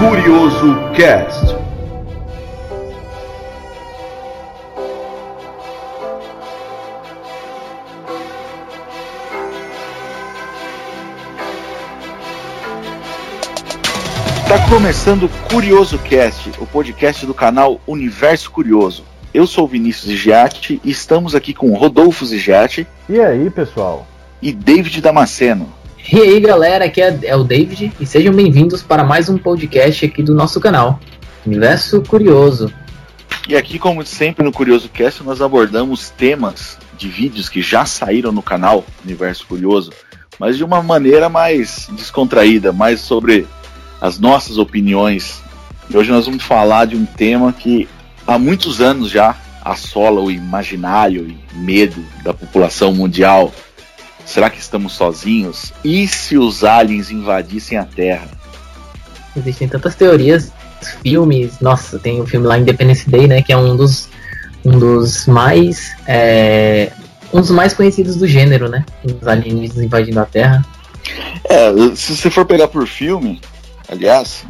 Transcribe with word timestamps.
Curioso 0.00 0.76
Cast. 0.96 1.54
Tá 14.48 14.68
começando 14.70 15.24
o 15.24 15.28
Curioso 15.52 15.98
Cast, 15.98 16.50
o 16.58 16.64
podcast 16.64 17.26
do 17.26 17.34
canal 17.34 17.78
Universo 17.86 18.50
Curioso. 18.50 19.04
Eu 19.34 19.46
sou 19.46 19.64
o 19.64 19.68
Vinícius 19.68 20.06
Zigiati 20.06 20.80
e 20.82 20.90
estamos 20.90 21.34
aqui 21.34 21.52
com 21.52 21.74
Rodolfo 21.74 22.24
Zigiati. 22.24 22.86
E 23.06 23.20
aí, 23.20 23.50
pessoal? 23.50 24.06
E 24.40 24.50
David 24.50 25.02
Damasceno. 25.02 25.79
E 26.08 26.18
aí, 26.18 26.40
galera, 26.40 26.86
aqui 26.86 27.00
é, 27.00 27.18
é 27.22 27.36
o 27.36 27.44
David 27.44 27.92
e 28.00 28.06
sejam 28.06 28.34
bem-vindos 28.34 28.82
para 28.82 29.04
mais 29.04 29.28
um 29.28 29.36
podcast 29.36 30.04
aqui 30.04 30.22
do 30.22 30.34
nosso 30.34 30.58
canal, 30.58 30.98
Universo 31.46 32.02
Curioso. 32.02 32.72
E 33.48 33.56
aqui, 33.56 33.78
como 33.78 34.04
sempre, 34.04 34.44
no 34.44 34.50
Curioso 34.50 34.88
Cast, 34.88 35.22
nós 35.22 35.40
abordamos 35.40 36.10
temas 36.10 36.78
de 36.96 37.08
vídeos 37.08 37.48
que 37.48 37.62
já 37.62 37.84
saíram 37.84 38.32
no 38.32 38.42
canal 38.42 38.84
Universo 39.04 39.46
Curioso, 39.46 39.92
mas 40.38 40.56
de 40.56 40.64
uma 40.64 40.82
maneira 40.82 41.28
mais 41.28 41.88
descontraída, 41.92 42.72
mais 42.72 43.00
sobre 43.00 43.46
as 44.00 44.18
nossas 44.18 44.58
opiniões. 44.58 45.40
E 45.88 45.96
hoje 45.96 46.10
nós 46.10 46.26
vamos 46.26 46.42
falar 46.42 46.86
de 46.86 46.96
um 46.96 47.04
tema 47.04 47.52
que 47.52 47.88
há 48.26 48.38
muitos 48.38 48.80
anos 48.80 49.10
já 49.10 49.36
assola 49.62 50.20
o 50.20 50.30
imaginário 50.30 51.28
e 51.28 51.56
medo 51.56 52.04
da 52.24 52.32
população 52.32 52.92
mundial. 52.92 53.52
Será 54.30 54.48
que 54.48 54.60
estamos 54.60 54.92
sozinhos? 54.92 55.72
E 55.82 56.06
se 56.06 56.38
os 56.38 56.62
aliens 56.62 57.10
invadissem 57.10 57.76
a 57.76 57.84
Terra? 57.84 58.28
Existem 59.36 59.66
tantas 59.66 59.96
teorias, 59.96 60.52
filmes. 61.02 61.58
Nossa, 61.60 61.98
tem 61.98 62.20
o 62.20 62.26
filme 62.26 62.46
lá 62.46 62.56
Independence 62.56 63.10
Day, 63.10 63.26
né? 63.26 63.42
Que 63.42 63.52
é 63.52 63.56
um 63.56 63.76
dos, 63.76 64.08
um 64.64 64.78
dos 64.78 65.26
mais. 65.26 65.90
É, 66.06 66.92
um 67.32 67.40
dos 67.40 67.50
mais 67.50 67.74
conhecidos 67.74 68.14
do 68.14 68.26
gênero, 68.28 68.68
né? 68.68 68.86
Os 69.02 69.26
alienígenas 69.26 69.82
invadindo 69.82 70.20
a 70.20 70.26
Terra. 70.26 70.64
É, 71.42 71.72
se 71.96 72.16
você 72.16 72.30
for 72.30 72.46
pegar 72.46 72.68
por 72.68 72.86
filme, 72.86 73.40
aliás, 73.88 74.44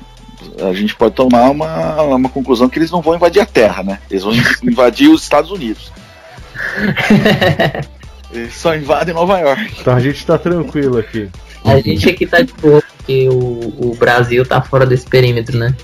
a 0.63 0.75
gente 0.75 0.95
pode 0.95 1.15
tomar 1.15 1.49
uma, 1.49 2.03
uma 2.03 2.29
conclusão 2.29 2.69
que 2.69 2.79
eles 2.79 2.91
não 2.91 3.01
vão 3.01 3.15
invadir 3.15 3.41
a 3.41 3.47
Terra, 3.47 3.83
né? 3.83 3.99
Eles 4.11 4.25
vão 4.25 4.35
invadir 4.63 5.09
os 5.09 5.23
Estados 5.23 5.51
Unidos. 5.51 5.91
eles 8.33 8.55
só 8.55 8.75
invadem 8.75 9.15
Nova 9.15 9.39
York. 9.39 9.77
Então 9.81 9.95
a 9.95 10.01
gente 10.01 10.25
tá 10.25 10.39
tranquilo 10.39 10.99
aqui. 10.99 11.29
A 11.65 11.79
gente 11.81 12.09
aqui 12.09 12.27
tá 12.27 12.41
de 12.41 12.53
boa, 12.55 12.83
porque 12.97 13.29
o, 13.29 13.91
o 13.91 13.97
Brasil 13.99 14.45
tá 14.47 14.63
fora 14.63 14.87
desse 14.87 15.07
perímetro, 15.07 15.59
né? 15.59 15.75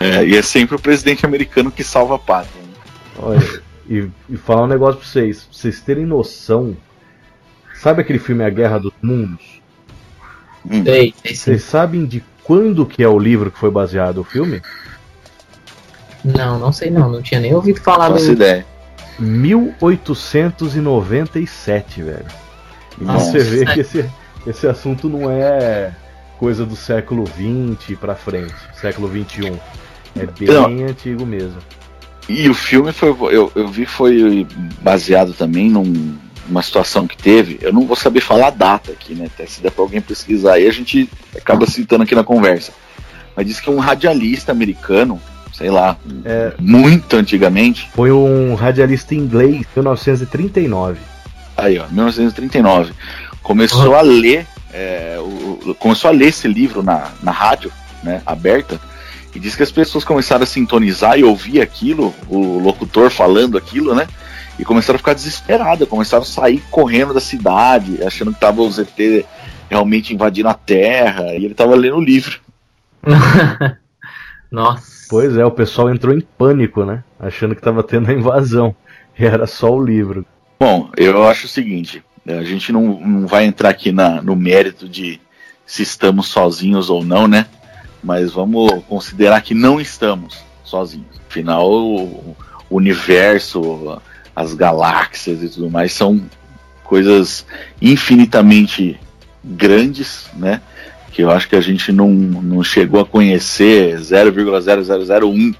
É, 0.00 0.24
e 0.24 0.36
é 0.36 0.42
sempre 0.42 0.76
o 0.76 0.78
presidente 0.78 1.24
americano 1.24 1.70
que 1.70 1.84
salva 1.84 2.16
a 2.16 2.18
pátria. 2.18 2.60
Né? 2.60 2.68
Olha, 3.18 3.62
e, 3.88 4.08
e 4.28 4.36
falar 4.36 4.64
um 4.64 4.68
negócio 4.68 5.00
pra 5.00 5.08
vocês, 5.08 5.44
pra 5.44 5.52
vocês 5.52 5.80
terem 5.80 6.04
noção. 6.04 6.76
Sabe 7.76 8.00
aquele 8.00 8.18
filme 8.18 8.44
A 8.44 8.50
Guerra 8.50 8.78
dos 8.78 8.92
Mundos? 9.02 9.62
Hum. 10.68 10.82
Sei, 10.84 11.14
sei, 11.22 11.34
Vocês 11.34 11.62
sabem 11.62 12.06
de 12.06 12.24
quando 12.42 12.86
que 12.86 13.02
é 13.02 13.08
o 13.08 13.18
livro 13.18 13.50
que 13.50 13.58
foi 13.58 13.70
baseado 13.70 14.18
o 14.18 14.24
filme? 14.24 14.62
Não, 16.24 16.58
não 16.58 16.72
sei 16.72 16.90
não, 16.90 17.10
não 17.10 17.22
tinha 17.22 17.40
nem 17.40 17.54
ouvido 17.54 17.80
falar 17.80 18.08
Nossa 18.08 18.26
do. 18.26 18.32
ideia. 18.32 18.66
1897, 19.18 22.02
velho. 22.02 22.24
E 23.00 23.04
Nossa. 23.04 23.32
você 23.32 23.38
vê 23.40 23.66
que 23.72 23.80
esse, 23.80 24.04
esse 24.46 24.66
assunto 24.66 25.08
não 25.08 25.30
é 25.30 25.92
coisa 26.38 26.64
do 26.66 26.76
século 26.76 27.24
20 27.24 27.96
pra 27.96 28.14
frente, 28.14 28.54
século 28.80 29.08
21. 29.08 29.58
É 30.16 30.26
bem 30.26 30.48
Não. 30.48 30.66
antigo 30.88 31.26
mesmo. 31.26 31.58
E 32.28 32.48
o 32.48 32.54
filme 32.54 32.92
foi. 32.92 33.10
Eu, 33.36 33.50
eu 33.54 33.68
vi 33.68 33.84
foi 33.84 34.46
baseado 34.80 35.34
também 35.34 35.68
num- 35.68 36.16
numa 36.48 36.62
situação 36.62 37.06
que 37.06 37.16
teve. 37.16 37.58
Eu 37.60 37.72
não 37.72 37.86
vou 37.86 37.96
saber 37.96 38.20
falar 38.20 38.46
a 38.48 38.50
data 38.50 38.92
aqui, 38.92 39.14
né? 39.14 39.26
Até 39.26 39.44
se 39.46 39.60
der 39.60 39.70
pra 39.72 39.82
alguém 39.82 40.00
pesquisar 40.00 40.54
aí, 40.54 40.66
a 40.66 40.72
gente 40.72 41.10
acaba 41.36 41.66
citando 41.66 42.04
aqui 42.04 42.14
na 42.14 42.24
conversa. 42.24 42.72
Mas 43.36 43.46
diz 43.46 43.60
que 43.60 43.68
um 43.68 43.78
radialista 43.78 44.52
americano, 44.52 45.20
sei 45.56 45.70
lá, 45.70 45.96
É, 46.24 46.52
muito 46.58 47.16
antigamente, 47.16 47.88
foi 47.94 48.10
um 48.12 48.54
radialista 48.54 49.14
inglês, 49.14 49.64
1939. 49.76 50.98
aí 51.56 51.78
ó, 51.78 51.86
1939, 51.88 52.92
começou 53.42 53.94
a 53.94 54.00
ler, 54.02 54.46
é, 54.72 55.16
o- 55.20 55.70
o- 55.70 55.74
começou 55.78 56.10
a 56.10 56.12
ler 56.12 56.26
esse 56.28 56.48
livro 56.48 56.82
na, 56.82 57.12
na 57.22 57.30
rádio, 57.30 57.70
né, 58.02 58.20
aberta, 58.26 58.80
e 59.34 59.38
diz 59.38 59.54
que 59.54 59.62
as 59.62 59.70
pessoas 59.70 60.04
começaram 60.04 60.42
a 60.42 60.46
sintonizar 60.46 61.18
e 61.18 61.24
ouvir 61.24 61.60
aquilo, 61.60 62.12
o 62.28 62.58
locutor 62.58 63.08
falando 63.10 63.56
aquilo, 63.56 63.94
né, 63.94 64.06
e 64.58 64.64
começaram 64.64 64.96
a 64.96 64.98
ficar 64.98 65.14
desesperadas, 65.14 65.88
começaram 65.88 66.22
a 66.24 66.26
sair 66.26 66.62
correndo 66.70 67.14
da 67.14 67.20
cidade, 67.20 68.02
achando 68.04 68.32
que 68.32 68.40
tava 68.40 68.60
os 68.62 68.78
ET 68.78 69.24
realmente 69.70 70.12
invadindo 70.12 70.48
a 70.48 70.54
Terra, 70.54 71.34
e 71.34 71.44
ele 71.44 71.54
tava 71.54 71.74
lendo 71.76 71.96
o 71.96 72.04
livro. 72.04 72.38
Nossa. 74.54 75.06
Pois 75.10 75.36
é, 75.36 75.44
o 75.44 75.50
pessoal 75.50 75.90
entrou 75.90 76.14
em 76.14 76.20
pânico, 76.20 76.84
né? 76.84 77.02
Achando 77.18 77.56
que 77.56 77.60
tava 77.60 77.82
tendo 77.82 78.08
a 78.08 78.14
invasão. 78.14 78.74
E 79.18 79.24
era 79.24 79.48
só 79.48 79.72
o 79.72 79.84
livro. 79.84 80.24
Bom, 80.58 80.90
eu 80.96 81.26
acho 81.26 81.46
o 81.46 81.48
seguinte: 81.48 82.04
a 82.24 82.42
gente 82.44 82.72
não, 82.72 83.00
não 83.00 83.26
vai 83.26 83.46
entrar 83.46 83.70
aqui 83.70 83.90
na, 83.90 84.22
no 84.22 84.36
mérito 84.36 84.88
de 84.88 85.20
se 85.66 85.82
estamos 85.82 86.28
sozinhos 86.28 86.88
ou 86.88 87.04
não, 87.04 87.26
né? 87.26 87.46
Mas 88.02 88.32
vamos 88.32 88.70
considerar 88.88 89.40
que 89.42 89.54
não 89.54 89.80
estamos 89.80 90.44
sozinhos. 90.62 91.20
Afinal, 91.28 91.68
o, 91.68 92.36
o 92.70 92.76
universo, 92.76 94.00
as 94.36 94.54
galáxias 94.54 95.42
e 95.42 95.48
tudo 95.48 95.68
mais 95.68 95.92
são 95.92 96.24
coisas 96.84 97.44
infinitamente 97.82 99.00
grandes, 99.42 100.26
né? 100.34 100.60
Que 101.14 101.22
eu 101.22 101.30
acho 101.30 101.48
que 101.48 101.54
a 101.54 101.60
gente 101.60 101.92
não, 101.92 102.08
não 102.10 102.62
chegou 102.64 103.00
a 103.00 103.06
conhecer 103.06 103.96
0,0001%. 104.00 105.54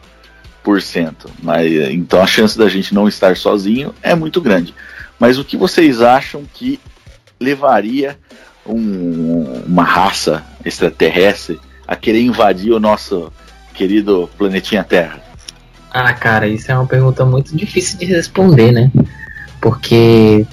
Mas 1.43 1.73
então 1.93 2.21
a 2.21 2.27
chance 2.27 2.59
da 2.59 2.69
gente 2.69 2.93
não 2.93 3.07
estar 3.07 3.37
sozinho 3.37 3.95
é 4.03 4.15
muito 4.17 4.41
grande. 4.41 4.75
Mas 5.19 5.39
o 5.39 5.45
que 5.45 5.57
vocês 5.57 6.01
acham 6.03 6.43
que 6.53 6.81
levaria 7.41 8.19
um- 8.67 9.63
uma 9.67 9.85
raça 9.85 10.43
extraterrestre 10.65 11.61
a 11.87 11.95
querer 11.95 12.23
invadir 12.23 12.73
o 12.73 12.81
nosso 12.81 13.33
querido 13.75 14.29
planetinha 14.37 14.83
Terra? 14.83 15.23
Ah, 15.91 16.13
cara, 16.13 16.49
isso 16.49 16.73
é 16.73 16.75
uma 16.75 16.87
pergunta 16.87 17.25
muito 17.25 17.57
difícil 17.57 17.99
de 17.99 18.07
responder, 18.07 18.73
né? 18.73 18.91
Porque, 19.61 20.45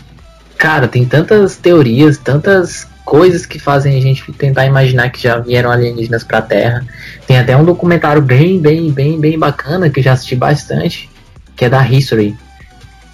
cara, 0.58 0.88
tem 0.88 1.06
tantas 1.06 1.56
teorias, 1.56 2.20
tantas 2.20 2.88
coisas 3.06 3.46
que 3.46 3.60
fazem 3.60 3.98
a 3.98 4.02
gente 4.02 4.32
tentar 4.34 4.66
imaginar 4.66 5.10
que 5.10 5.22
já 5.22 5.38
vieram 5.38 5.72
alienígenas 5.72 6.24
pra 6.24 6.42
Terra. 6.42 6.86
Tem 7.28 7.38
até 7.38 7.56
um 7.56 7.66
documentário 7.66 8.22
bem, 8.22 8.60
bem, 8.60 8.92
bem, 8.92 9.20
bem 9.20 9.38
bacana 9.38 9.90
que 9.90 10.00
eu 10.00 10.04
já 10.04 10.14
assisti 10.14 10.36
bastante, 10.36 11.10
que 11.56 11.66
é 11.66 11.70
da 11.70 11.86
History. 11.88 12.36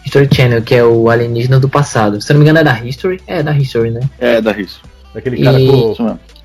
History 0.05 0.29
Channel, 0.33 0.61
que 0.61 0.73
é 0.75 0.83
o 0.83 1.09
alienígena 1.09 1.59
do 1.59 1.67
passado. 1.67 2.21
Se 2.21 2.31
não 2.31 2.39
me 2.39 2.45
engano 2.45 2.59
é 2.59 2.63
da 2.63 2.79
History? 2.79 3.21
É, 3.27 3.43
da 3.43 3.51
History, 3.51 3.91
né? 3.91 4.01
É, 4.19 4.41
da 4.41 4.51
risco. 4.51 4.87
Aquele 5.13 5.43
cara 5.43 5.59
E- 5.59 5.67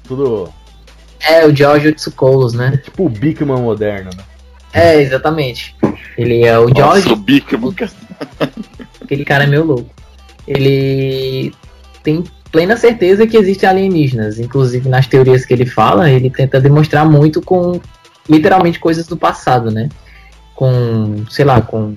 tudo. 0.05 0.53
É, 1.21 1.47
o 1.47 1.55
George 1.55 1.93
Tsoukalos, 1.93 2.53
né? 2.53 2.81
Tipo 2.83 3.07
o 3.07 3.09
Bigman 3.09 3.61
moderno, 3.61 4.11
né? 4.17 4.25
É, 4.73 5.01
exatamente. 5.01 5.77
Ele 6.17 6.45
é 6.45 6.59
o 6.59 6.75
George 6.75 7.09
Nossa, 7.09 7.13
o 7.13 7.75
Aquele 9.03 9.25
cara 9.25 9.45
é 9.45 9.47
meio 9.47 9.65
louco. 9.65 9.91
Ele 10.47 11.53
tem 12.03 12.25
plena 12.53 12.77
certeza 12.77 13.27
que 13.27 13.37
existem 13.37 13.69
alienígenas. 13.69 14.38
Inclusive, 14.38 14.88
nas 14.88 15.06
teorias 15.06 15.44
que 15.44 15.55
ele 15.55 15.67
fala, 15.67 16.11
ele 16.11 16.31
tenta 16.31 16.61
demonstrar 16.61 17.09
muito 17.09 17.41
com 17.41 17.81
literalmente 18.29 18.79
coisas 18.79 19.06
do 19.06 19.17
passado, 19.17 19.71
né? 19.71 19.88
Com, 20.55 21.25
sei 21.31 21.47
lá, 21.47 21.62
com, 21.62 21.97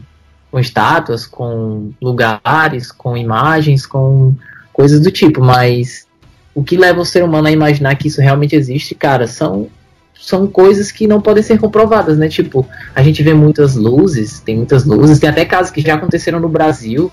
com 0.49 0.57
estátuas, 0.57 1.27
com 1.27 1.91
lugares, 2.01 2.91
com 2.91 3.17
imagens, 3.17 3.85
com 3.85 4.33
coisas 4.71 5.01
do 5.01 5.11
tipo. 5.11 5.43
Mas 5.43 6.07
o 6.55 6.63
que 6.63 6.77
leva 6.77 7.01
o 7.01 7.05
ser 7.05 7.23
humano 7.23 7.49
a 7.49 7.51
imaginar 7.51 7.95
que 7.95 8.07
isso 8.07 8.21
realmente 8.21 8.55
existe, 8.55 8.95
cara, 8.95 9.27
são 9.27 9.69
são 10.17 10.47
coisas 10.47 10.91
que 10.91 11.05
não 11.05 11.21
podem 11.21 11.43
ser 11.43 11.59
comprovadas, 11.59 12.17
né? 12.17 12.29
Tipo, 12.29 12.65
a 12.95 13.03
gente 13.03 13.21
vê 13.21 13.33
muitas 13.33 13.75
luzes, 13.75 14.39
tem 14.39 14.55
muitas 14.55 14.85
luzes, 14.85 15.19
tem 15.19 15.29
até 15.29 15.45
casos 15.45 15.71
que 15.71 15.81
já 15.81 15.95
aconteceram 15.95 16.39
no 16.39 16.47
Brasil. 16.47 17.11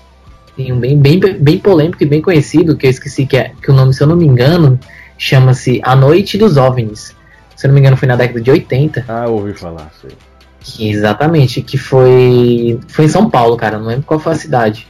Tem 0.55 0.71
um 0.71 0.79
bem, 0.79 0.97
bem, 0.97 1.19
bem 1.19 1.57
polêmico 1.57 2.03
e 2.03 2.05
bem 2.05 2.21
conhecido, 2.21 2.75
que 2.75 2.85
eu 2.85 2.89
esqueci 2.91 3.25
que, 3.25 3.35
é, 3.37 3.51
que 3.61 3.71
o 3.71 3.73
nome, 3.73 3.93
se 3.93 4.01
eu 4.03 4.07
não 4.07 4.15
me 4.15 4.25
engano, 4.25 4.79
chama-se 5.17 5.81
A 5.83 5.95
Noite 5.95 6.37
dos 6.37 6.57
OVNIs. 6.57 7.15
Se 7.55 7.65
eu 7.65 7.69
não 7.69 7.73
me 7.75 7.79
engano, 7.79 7.97
foi 7.97 8.07
na 8.07 8.15
década 8.15 8.39
de 8.41 8.51
80. 8.51 9.05
Ah, 9.07 9.27
ouvi 9.27 9.53
falar, 9.53 9.91
sei. 9.99 10.11
Que, 10.59 10.89
exatamente, 10.89 11.61
que 11.61 11.77
foi. 11.77 12.79
Foi 12.87 13.05
em 13.05 13.09
São 13.09 13.29
Paulo, 13.29 13.57
cara, 13.57 13.77
não 13.77 13.87
lembro 13.87 14.03
qual 14.05 14.19
foi 14.19 14.31
a 14.33 14.35
cidade. 14.35 14.87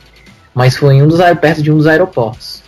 Mas 0.54 0.76
foi 0.78 0.96
em 0.96 1.02
um 1.02 1.08
dos 1.08 1.20
perto 1.42 1.64
de 1.64 1.72
um 1.72 1.78
dos 1.78 1.88
aeroportos. 1.88 2.62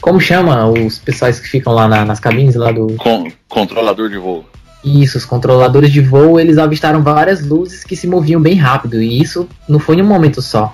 Como 0.00 0.20
chama 0.20 0.66
os 0.68 0.98
pessoais 0.98 1.38
que 1.40 1.48
ficam 1.48 1.72
lá 1.74 1.86
na- 1.88 2.04
nas 2.04 2.20
cabines 2.20 2.54
lá 2.54 2.70
do. 2.72 2.94
Con- 2.96 3.30
controlador 3.48 4.08
de 4.08 4.16
voo. 4.18 4.44
Isso, 4.84 5.18
os 5.18 5.24
controladores 5.24 5.90
de 5.90 6.00
voo, 6.00 6.38
eles 6.38 6.58
avistaram 6.58 7.02
várias 7.02 7.44
luzes 7.44 7.82
que 7.82 7.96
se 7.96 8.06
moviam 8.06 8.40
bem 8.40 8.54
rápido, 8.54 9.02
e 9.02 9.20
isso 9.20 9.48
não 9.68 9.78
foi 9.80 9.96
em 9.96 10.02
um 10.02 10.06
momento 10.06 10.40
só. 10.40 10.72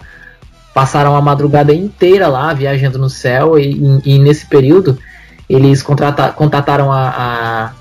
Passaram 0.74 1.14
a 1.14 1.20
madrugada 1.20 1.74
inteira 1.74 2.28
lá, 2.28 2.52
viajando 2.54 2.98
no 2.98 3.10
céu, 3.10 3.58
e, 3.58 4.00
e, 4.04 4.18
nesse 4.18 4.46
período 4.46 4.98
eles 5.48 5.82
contataram 5.82 6.90
a, 6.90 7.08
a, 7.10 7.72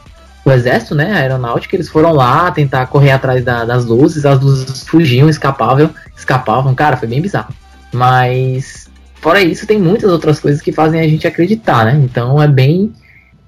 o 0.43 0.51
exército, 0.51 0.93
né, 0.93 1.13
a 1.13 1.17
aeronáutica, 1.17 1.75
eles 1.75 1.87
foram 1.87 2.11
lá 2.11 2.51
tentar 2.51 2.85
correr 2.87 3.11
atrás 3.11 3.45
da, 3.45 3.63
das 3.63 3.85
luzes, 3.85 4.25
as 4.25 4.41
luzes 4.41 4.85
fugiam, 4.85 5.29
escapavam, 5.29 5.89
escapavam, 6.15 6.75
cara, 6.75 6.97
foi 6.97 7.07
bem 7.07 7.21
bizarro. 7.21 7.53
Mas, 7.93 8.89
fora 9.21 9.41
isso, 9.41 9.65
tem 9.65 9.79
muitas 9.79 10.11
outras 10.11 10.39
coisas 10.39 10.61
que 10.61 10.73
fazem 10.73 10.99
a 10.99 11.07
gente 11.07 11.25
acreditar, 11.25 11.85
né, 11.85 12.01
então 12.03 12.41
é 12.41 12.47
bem... 12.47 12.91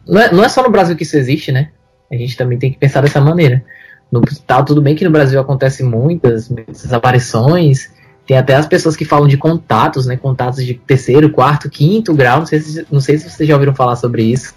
Não 0.07 0.21
é, 0.21 0.31
não 0.31 0.43
é 0.43 0.49
só 0.49 0.63
no 0.63 0.69
Brasil 0.69 0.95
que 0.95 1.03
isso 1.03 1.17
existe, 1.17 1.51
né, 1.51 1.69
a 2.09 2.15
gente 2.15 2.37
também 2.37 2.57
tem 2.57 2.71
que 2.71 2.77
pensar 2.77 3.01
dessa 3.01 3.19
maneira. 3.19 3.63
No, 4.11 4.21
tá 4.45 4.61
tudo 4.61 4.81
bem 4.81 4.95
que 4.95 5.03
no 5.03 5.11
Brasil 5.11 5.39
acontece 5.39 5.81
muitas, 5.83 6.47
muitas 6.47 6.93
aparições, 6.93 7.89
tem 8.25 8.37
até 8.37 8.55
as 8.55 8.65
pessoas 8.65 8.95
que 8.95 9.05
falam 9.05 9.27
de 9.27 9.37
contatos, 9.37 10.05
né? 10.05 10.15
Contatos 10.15 10.65
de 10.65 10.73
terceiro, 10.73 11.29
quarto, 11.29 11.69
quinto 11.69 12.13
grau. 12.13 12.39
Não 12.39 12.45
sei 12.45 12.59
se, 12.59 12.87
não 12.91 13.01
sei 13.01 13.17
se 13.17 13.29
vocês 13.29 13.47
já 13.47 13.55
ouviram 13.55 13.75
falar 13.75 13.95
sobre 13.95 14.23
isso, 14.23 14.53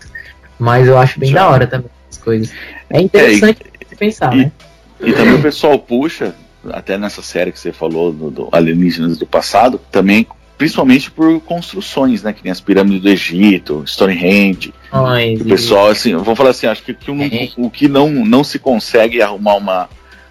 mas 0.58 0.86
eu 0.86 0.96
acho 0.96 1.18
bem 1.18 1.30
já. 1.30 1.40
da 1.40 1.50
hora 1.50 1.66
também 1.66 1.90
as 2.10 2.18
coisas. 2.18 2.52
É 2.88 3.00
interessante 3.00 3.62
é, 3.64 3.92
e, 3.92 3.96
pensar, 3.96 4.34
e, 4.34 4.38
né? 4.38 4.52
E 5.00 5.12
também 5.12 5.34
o 5.34 5.42
pessoal 5.42 5.78
puxa, 5.78 6.34
até 6.70 6.96
nessa 6.96 7.22
série 7.22 7.50
que 7.50 7.58
você 7.58 7.72
falou 7.72 8.12
do, 8.12 8.30
do 8.30 8.48
Alienígenas 8.52 9.18
do 9.18 9.26
passado, 9.26 9.80
também 9.90 10.26
principalmente 10.56 11.10
por 11.10 11.40
construções, 11.40 12.22
né? 12.22 12.32
Que 12.32 12.44
nem 12.44 12.52
as 12.52 12.60
pirâmides 12.60 13.02
do 13.02 13.08
Egito, 13.08 13.84
Stonehenge. 13.86 14.72
Ai, 14.92 15.34
o 15.34 15.44
pessoal, 15.44 15.88
assim, 15.88 16.12
vamos 16.12 16.36
falar 16.36 16.50
assim, 16.50 16.66
acho 16.66 16.82
que, 16.82 16.94
que 16.94 17.10
é. 17.10 17.50
o, 17.56 17.66
o, 17.66 17.70
que 17.70 17.88
não, 17.88 18.08
não 18.10 18.42
se 18.42 18.58
consegue 18.58 19.20
arrumar 19.20 19.56
uma, 19.56 19.88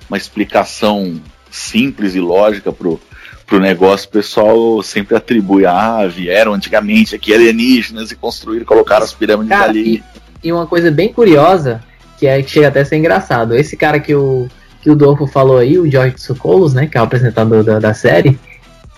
uma 0.10 0.18
explicação 0.18 1.22
simples 1.52 2.16
e 2.16 2.20
lógica 2.20 2.72
pro, 2.72 3.00
pro 3.46 3.60
negócio, 3.60 4.08
o 4.08 4.12
pessoal 4.12 4.82
sempre 4.82 5.16
atribui, 5.16 5.66
ah, 5.66 6.08
vieram 6.08 6.54
antigamente 6.54 7.16
aqui 7.16 7.34
alienígenas 7.34 8.12
e 8.12 8.16
construíram, 8.16 8.66
colocaram 8.66 9.04
as 9.04 9.14
pirâmides 9.14 9.50
cara, 9.50 9.70
ali. 9.70 10.04
E, 10.44 10.48
e, 10.48 10.52
uma 10.52 10.66
coisa 10.66 10.90
bem 10.90 11.14
curiosa, 11.14 11.82
que 12.18 12.26
é 12.28 12.42
que 12.42 12.50
chega 12.50 12.70
até 12.70 12.82
a 12.82 12.86
ser 12.86 12.98
engraçado, 12.98 13.56
esse 13.56 13.78
cara 13.78 14.00
que 14.00 14.16
o, 14.16 14.48
que 14.82 14.90
o 14.90 14.96
Dolfo 14.96 15.28
falou 15.28 15.58
aí, 15.58 15.78
o 15.78 15.90
George 15.90 16.16
Tsoukalos, 16.16 16.74
né, 16.74 16.88
que 16.88 16.98
é 16.98 17.02
o 17.02 17.04
apresentador 17.04 17.64
da, 17.64 17.80
da 17.80 17.94
série, 17.94 18.38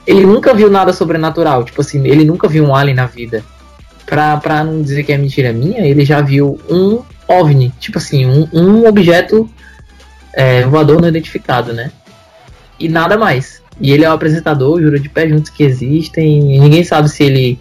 ele 0.06 0.26
nunca 0.26 0.54
viu 0.54 0.70
nada 0.70 0.94
sobrenatural, 0.94 1.64
tipo 1.66 1.82
assim, 1.82 2.08
ele 2.08 2.24
nunca 2.24 2.48
viu 2.48 2.64
um 2.64 2.74
alien 2.74 2.96
na 2.96 3.06
vida. 3.06 3.44
Pra, 4.06 4.38
pra 4.38 4.64
não 4.64 4.82
dizer 4.82 5.04
que 5.04 5.12
é 5.12 5.18
mentira 5.18 5.52
minha, 5.52 5.86
ele 5.86 6.06
já 6.06 6.22
viu 6.22 6.58
um 6.70 7.04
OVNI, 7.28 7.74
tipo 7.78 7.98
assim, 7.98 8.26
um, 8.26 8.48
um 8.54 8.88
objeto 8.88 9.50
é, 10.34 10.64
voador 10.64 11.02
não 11.02 11.10
identificado, 11.10 11.74
né? 11.74 11.92
E 12.80 12.88
nada 12.88 13.18
mais. 13.18 13.62
E 13.80 13.92
ele 13.92 14.04
é 14.04 14.10
o 14.10 14.14
apresentador, 14.14 14.82
jura 14.82 15.00
de 15.00 15.10
pé 15.10 15.28
juntos 15.28 15.50
que 15.50 15.64
existem, 15.64 16.42
ninguém 16.60 16.84
sabe 16.84 17.10
se 17.10 17.24
ele 17.24 17.60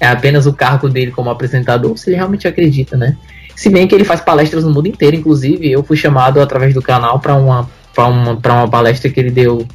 é 0.00 0.06
apenas 0.06 0.46
o 0.46 0.52
cargo 0.52 0.88
dele 0.88 1.10
como 1.10 1.30
apresentador 1.30 1.90
ou 1.90 1.96
se 1.96 2.08
ele 2.08 2.16
realmente 2.16 2.46
acredita, 2.46 2.96
né? 2.96 3.16
Se 3.54 3.68
bem 3.68 3.86
que 3.88 3.94
ele 3.94 4.04
faz 4.04 4.20
palestras 4.20 4.64
no 4.64 4.70
mundo 4.70 4.86
inteiro, 4.86 5.16
inclusive 5.16 5.70
eu 5.70 5.82
fui 5.82 5.96
chamado 5.96 6.40
através 6.40 6.72
do 6.72 6.80
canal 6.80 7.18
para 7.18 7.34
uma, 7.34 7.68
uma, 7.96 8.32
uma 8.32 8.68
palestra 8.68 9.10
que 9.10 9.18
ele 9.18 9.30
deu 9.30 9.66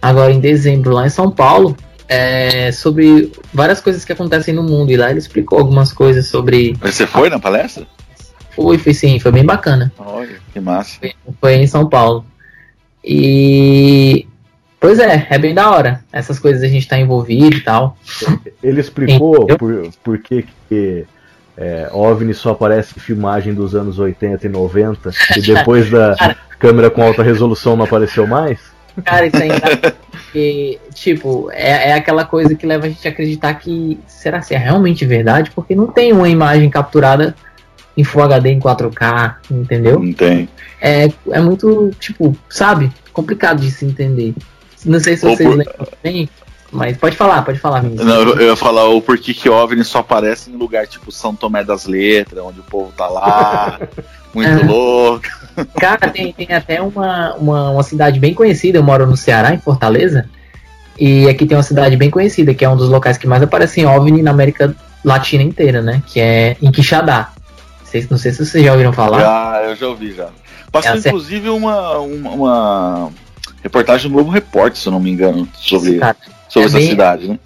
agora 0.00 0.32
em 0.32 0.40
dezembro 0.40 0.92
lá 0.92 1.06
em 1.06 1.10
São 1.10 1.30
Paulo, 1.30 1.76
é, 2.08 2.72
sobre 2.72 3.30
várias 3.52 3.80
coisas 3.80 4.04
que 4.04 4.12
acontecem 4.12 4.54
no 4.54 4.62
mundo. 4.62 4.90
E 4.90 4.96
lá 4.96 5.10
ele 5.10 5.18
explicou 5.18 5.58
algumas 5.58 5.92
coisas 5.92 6.26
sobre. 6.28 6.74
Você 6.80 7.06
foi 7.06 7.28
na 7.28 7.38
palestra? 7.38 7.86
Fui, 8.50 8.78
fui 8.78 8.94
sim, 8.94 9.20
foi 9.20 9.30
bem 9.30 9.44
bacana. 9.44 9.92
Olha, 9.98 10.38
que 10.52 10.58
massa. 10.58 10.98
Foi, 10.98 11.14
foi 11.40 11.54
em 11.54 11.66
São 11.66 11.88
Paulo. 11.88 12.24
E. 13.04 14.26
Pois 14.80 14.98
é, 14.98 15.26
é 15.28 15.38
bem 15.38 15.54
da 15.54 15.70
hora. 15.70 16.04
Essas 16.12 16.38
coisas 16.38 16.62
a 16.62 16.68
gente 16.68 16.86
tá 16.86 16.98
envolvido 16.98 17.56
e 17.56 17.60
tal. 17.60 17.96
Ele 18.62 18.80
explicou 18.80 19.46
por, 19.46 19.90
por 20.02 20.18
que, 20.18 20.46
que 20.68 21.04
é, 21.56 21.88
OVNI 21.92 22.32
só 22.32 22.52
aparece 22.52 22.94
em 22.96 23.00
filmagem 23.00 23.52
dos 23.52 23.74
anos 23.74 23.98
80 23.98 24.46
e 24.46 24.48
90 24.48 25.10
e 25.36 25.40
depois 25.40 25.90
da 25.90 26.14
câmera 26.58 26.90
com 26.90 27.02
alta 27.02 27.22
resolução 27.22 27.76
não 27.76 27.84
apareceu 27.84 28.26
mais? 28.26 28.60
Cara, 29.04 29.26
isso 29.26 29.36
é 29.36 29.46
engraçado. 29.46 29.96
Porque, 30.10 30.78
tipo, 30.94 31.50
é, 31.52 31.90
é 31.90 31.92
aquela 31.94 32.24
coisa 32.24 32.54
que 32.54 32.66
leva 32.66 32.86
a 32.86 32.88
gente 32.88 33.06
a 33.06 33.10
acreditar 33.10 33.54
que 33.54 33.98
será 34.06 34.42
se 34.42 34.54
é 34.54 34.58
realmente 34.58 35.04
verdade? 35.04 35.50
Porque 35.50 35.74
não 35.74 35.86
tem 35.86 36.12
uma 36.12 36.28
imagem 36.28 36.68
capturada 36.70 37.34
em 37.96 38.04
Full 38.04 38.22
HD 38.22 38.50
em 38.50 38.60
4K, 38.60 39.36
entendeu? 39.50 39.98
Não 39.98 40.12
tem. 40.12 40.48
É, 40.80 41.10
é 41.30 41.40
muito, 41.40 41.90
tipo, 41.98 42.36
sabe? 42.48 42.92
Complicado 43.12 43.60
de 43.60 43.70
se 43.70 43.84
entender. 43.84 44.34
Não 44.84 45.00
sei 45.00 45.16
se 45.16 45.22
vocês 45.22 45.48
por... 45.48 45.56
lembram 45.56 45.88
bem, 46.02 46.28
mas 46.70 46.96
pode 46.96 47.16
falar, 47.16 47.42
pode 47.42 47.58
falar, 47.58 47.80
Vinícius. 47.80 48.06
Não, 48.06 48.22
eu, 48.22 48.48
ia 48.48 48.56
falar 48.56 48.88
o 48.88 49.00
porquê 49.00 49.32
que 49.32 49.48
OVNI 49.48 49.84
só 49.84 49.98
aparece 49.98 50.50
em 50.50 50.56
lugar 50.56 50.86
tipo 50.86 51.10
São 51.10 51.34
Tomé 51.34 51.64
das 51.64 51.86
Letras, 51.86 52.44
onde 52.44 52.60
o 52.60 52.64
povo 52.64 52.92
tá 52.96 53.08
lá, 53.08 53.80
muito 54.34 54.50
é. 54.50 54.66
louco. 54.66 55.26
Cara, 55.80 56.10
tem, 56.10 56.32
tem 56.32 56.52
até 56.52 56.80
uma, 56.80 57.34
uma, 57.34 57.70
uma 57.70 57.82
cidade 57.82 58.20
bem 58.20 58.34
conhecida, 58.34 58.78
eu 58.78 58.82
moro 58.82 59.06
no 59.06 59.16
Ceará, 59.16 59.54
em 59.54 59.58
Fortaleza, 59.58 60.28
e 60.98 61.28
aqui 61.28 61.46
tem 61.46 61.56
uma 61.56 61.62
cidade 61.62 61.96
bem 61.96 62.10
conhecida, 62.10 62.52
que 62.54 62.64
é 62.64 62.68
um 62.68 62.76
dos 62.76 62.88
locais 62.88 63.16
que 63.16 63.26
mais 63.26 63.42
aparecem 63.42 63.86
OVNI 63.86 64.22
na 64.22 64.30
América 64.30 64.74
Latina 65.04 65.42
inteira, 65.42 65.80
né? 65.80 66.02
Que 66.06 66.20
é 66.20 66.56
em 66.60 66.70
Quixadá. 66.70 67.32
Não 68.10 68.18
sei 68.18 68.32
se 68.32 68.44
vocês 68.44 68.64
já 68.64 68.72
ouviram 68.72 68.92
falar. 68.92 69.20
Já, 69.20 69.62
eu 69.64 69.76
já 69.76 69.88
ouvi 69.88 70.12
já. 70.12 70.28
Passou 70.70 70.92
é 70.92 70.98
inclusive 70.98 71.48
uma, 71.48 71.98
uma, 71.98 72.30
uma, 72.30 73.10
reportagem 73.62 74.10
do 74.10 74.14
Globo 74.14 74.30
Repórter, 74.30 74.80
se 74.80 74.88
eu 74.88 74.92
não 74.92 75.00
me 75.00 75.10
engano, 75.10 75.48
sobre, 75.54 76.00
sobre 76.48 76.62
é 76.62 76.64
essa 76.64 76.78
bem, 76.78 76.88
cidade, 76.88 77.28
né? 77.28 77.38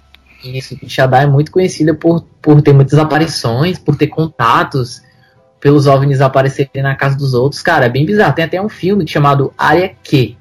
Isso, 0.43 0.75
Quixadá 0.75 1.21
é 1.21 1.25
muito 1.25 1.51
conhecida 1.51 1.93
por, 1.93 2.25
por 2.41 2.61
ter 2.61 2.73
muitas 2.73 2.99
aparições, 2.99 3.79
por 3.79 3.95
ter 3.95 4.07
contatos 4.07 5.01
pelos 5.59 5.87
OVNIs 5.87 6.19
aparecerem 6.19 6.83
na 6.83 6.95
casa 6.95 7.15
dos 7.15 7.33
outros. 7.33 7.61
Cara, 7.61 7.85
é 7.85 7.89
bem 7.89 8.05
bizarro. 8.05 8.35
Tem 8.35 8.43
até 8.43 8.61
um 8.61 8.67
filme 8.67 9.07
chamado 9.07 9.53
Área 9.57 9.95
Q, 10.03 10.35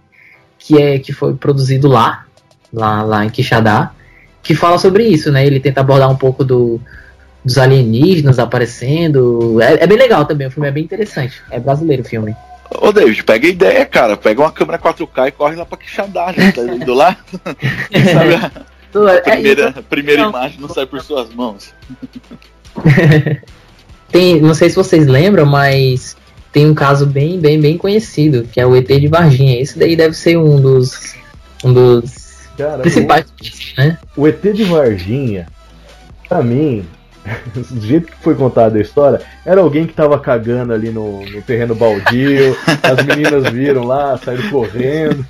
que, 0.59 0.83
é, 0.83 0.99
que 0.99 1.13
foi 1.13 1.35
produzido 1.35 1.87
lá, 1.87 2.25
lá, 2.73 3.03
lá 3.03 3.25
em 3.25 3.31
Quixadá, 3.31 3.93
que 4.43 4.55
fala 4.57 4.79
sobre 4.79 5.05
isso, 5.05 5.31
né? 5.31 5.47
Ele 5.47 5.61
tenta 5.61 5.81
abordar 5.81 6.11
um 6.11 6.17
pouco 6.17 6.45
do, 6.45 6.81
dos 7.45 7.57
alienígenas 7.57 8.41
aparecendo. 8.41 9.63
É, 9.63 9.85
é, 9.85 9.87
bem 9.87 9.97
legal 9.97 10.25
também, 10.25 10.49
o 10.49 10.51
filme 10.51 10.69
é 10.69 10.73
bem 10.73 10.83
interessante. 10.83 11.41
É 11.49 11.61
brasileiro 11.61 12.03
o 12.03 12.07
filme. 12.07 12.35
Ô 12.81 12.93
David, 12.93 13.23
pega 13.25 13.47
a 13.47 13.51
ideia, 13.51 13.87
cara. 13.87 14.17
Pega 14.17 14.41
uma 14.41 14.53
câmera 14.53 14.79
4K 14.79 15.29
e 15.29 15.33
corre 15.33 15.57
lá 15.57 15.67
pra 15.67 15.79
Quixadá, 15.79 16.33
já 16.33 16.53
tá 16.53 16.63
indo 16.63 16.95
lá. 16.95 17.17
sabe 18.13 18.35
a, 18.35 19.17
a 19.17 19.21
primeira, 19.21 19.75
é, 19.77 19.83
primeira 19.83 20.23
imagem 20.23 20.61
não 20.61 20.69
sai 20.69 20.87
por 20.87 21.01
suas 21.01 21.33
mãos. 21.35 21.73
Tem, 24.11 24.41
não 24.43 24.55
sei 24.55 24.69
se 24.69 24.77
vocês 24.77 25.07
lembram, 25.07 25.47
mas 25.47 26.17
tem 26.53 26.69
um 26.69 26.75
caso 26.75 27.07
bem, 27.07 27.41
bem, 27.41 27.59
bem 27.59 27.79
conhecido, 27.79 28.47
que 28.53 28.61
é 28.61 28.67
o 28.67 28.77
ET 28.77 28.87
de 28.87 29.09
Varginha. 29.09 29.59
Esse 29.59 29.79
daí 29.79 29.97
deve 29.97 30.15
ser 30.15 30.37
um 30.37 30.61
dos, 30.61 31.15
um 31.65 31.73
dos 31.73 32.49
Cara, 32.59 32.83
principais, 32.83 33.25
o, 33.25 33.81
né? 33.81 33.99
O 34.15 34.29
ET 34.29 34.43
de 34.43 34.65
Varginha, 34.65 35.47
pra 36.29 36.43
mim, 36.43 36.85
do 37.55 37.81
jeito 37.81 38.09
que 38.09 38.17
foi 38.23 38.35
contada 38.35 38.79
a 38.79 38.81
história, 38.81 39.21
era 39.45 39.61
alguém 39.61 39.87
que 39.87 39.93
tava 39.93 40.19
cagando 40.19 40.73
ali 40.73 40.91
no, 40.91 41.25
no 41.25 41.43
terreno 41.43 41.75
baldio, 41.75 42.57
as 42.83 43.05
meninas 43.05 43.53
viram 43.53 43.85
lá, 43.85 44.19
saíram 44.19 44.51
correndo. 44.51 45.27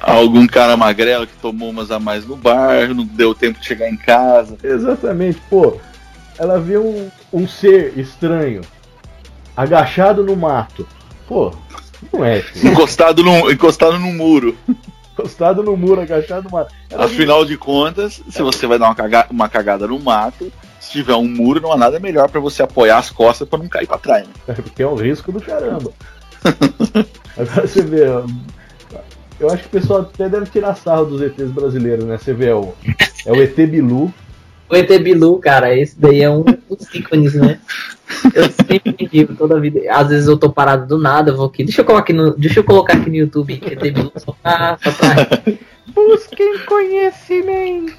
algum 0.00 0.46
cara 0.46 0.76
magrelo 0.76 1.26
que 1.26 1.36
tomou 1.36 1.70
umas 1.70 1.90
a 1.90 1.98
mais 1.98 2.26
no 2.26 2.36
bar, 2.36 2.94
não 2.94 3.04
deu 3.04 3.34
tempo 3.34 3.58
de 3.58 3.66
chegar 3.66 3.88
em 3.88 3.96
casa. 3.96 4.56
Exatamente, 4.62 5.40
pô. 5.48 5.78
Ela 6.38 6.58
vê 6.58 6.76
um, 6.76 7.08
um 7.32 7.46
ser 7.46 7.96
estranho 7.96 8.60
agachado 9.56 10.22
no 10.24 10.36
mato. 10.36 10.86
Pô, 11.28 11.52
não 12.12 12.24
é. 12.24 12.40
Filho. 12.40 12.72
Encostado 12.72 13.22
no, 13.22 13.50
encostado 13.50 13.98
no 13.98 14.12
muro. 14.12 14.56
Encostado 15.16 15.62
no 15.62 15.76
muro, 15.76 16.00
agachado 16.00 16.44
no 16.44 16.50
mato. 16.50 16.74
Ela 16.90 17.04
Afinal 17.04 17.44
de 17.44 17.56
contas, 17.56 18.20
se 18.28 18.42
você 18.42 18.66
vai 18.66 18.78
dar 18.78 18.86
uma 18.86 18.94
cagada, 18.94 19.28
uma 19.30 19.48
cagada 19.48 19.86
no 19.86 19.98
mato, 20.00 20.52
se 20.80 20.90
tiver 20.90 21.14
um 21.14 21.28
muro, 21.28 21.60
não 21.60 21.72
há 21.72 21.76
nada 21.76 22.00
melhor 22.00 22.28
para 22.28 22.40
você 22.40 22.62
apoiar 22.62 22.98
as 22.98 23.10
costas 23.10 23.48
para 23.48 23.60
não 23.60 23.68
cair 23.68 23.86
para 23.86 23.98
trás. 23.98 24.26
Né? 24.26 24.34
É, 24.48 24.52
porque 24.54 24.82
é 24.82 24.86
um 24.86 24.96
risco 24.96 25.30
do 25.30 25.40
caramba. 25.40 25.92
Agora 27.38 27.66
você 27.66 27.82
vê, 27.82 28.02
eu 29.38 29.50
acho 29.50 29.62
que 29.62 29.76
o 29.76 29.80
pessoal 29.80 30.00
até 30.00 30.28
deve 30.28 30.46
tirar 30.46 30.74
sarro 30.74 31.06
dos 31.06 31.22
ETs 31.22 31.50
brasileiros, 31.50 32.04
né? 32.04 32.18
Você 32.18 32.32
vê, 32.32 32.46
é 32.46 32.54
o, 32.54 32.74
é 33.26 33.32
o 33.32 33.42
ET 33.42 33.54
Bilu. 33.54 34.12
O 34.68 34.76
ET 34.76 34.88
Bilu, 35.02 35.38
cara, 35.38 35.76
esse 35.76 35.98
daí 35.98 36.22
é 36.22 36.30
um 36.30 36.42
dos 36.42 36.94
ícones, 36.94 37.34
né? 37.34 37.60
Eu 38.32 38.50
sempre 38.50 39.08
digo 39.10 39.34
toda 39.34 39.56
a 39.56 39.60
vida. 39.60 39.80
Às 39.90 40.08
vezes 40.08 40.28
eu 40.28 40.38
tô 40.38 40.50
parado 40.50 40.86
do 40.86 40.98
nada, 40.98 41.32
vou 41.32 41.46
aqui. 41.46 41.64
Deixa 41.64 41.80
eu 41.80 41.84
colocar 41.84 42.02
aqui 42.02 42.12
no, 42.12 42.36
deixa 42.36 42.60
eu 42.60 42.64
colocar 42.64 42.94
aqui 42.94 43.10
no 43.10 43.16
YouTube 43.16 43.60
ET 43.62 43.80
Bilu 43.80 44.12
só 44.16 44.32
pra, 44.42 44.78
só 44.82 44.92
pra... 44.92 45.54
Busquem 45.94 46.58
conhecimento. 46.66 47.94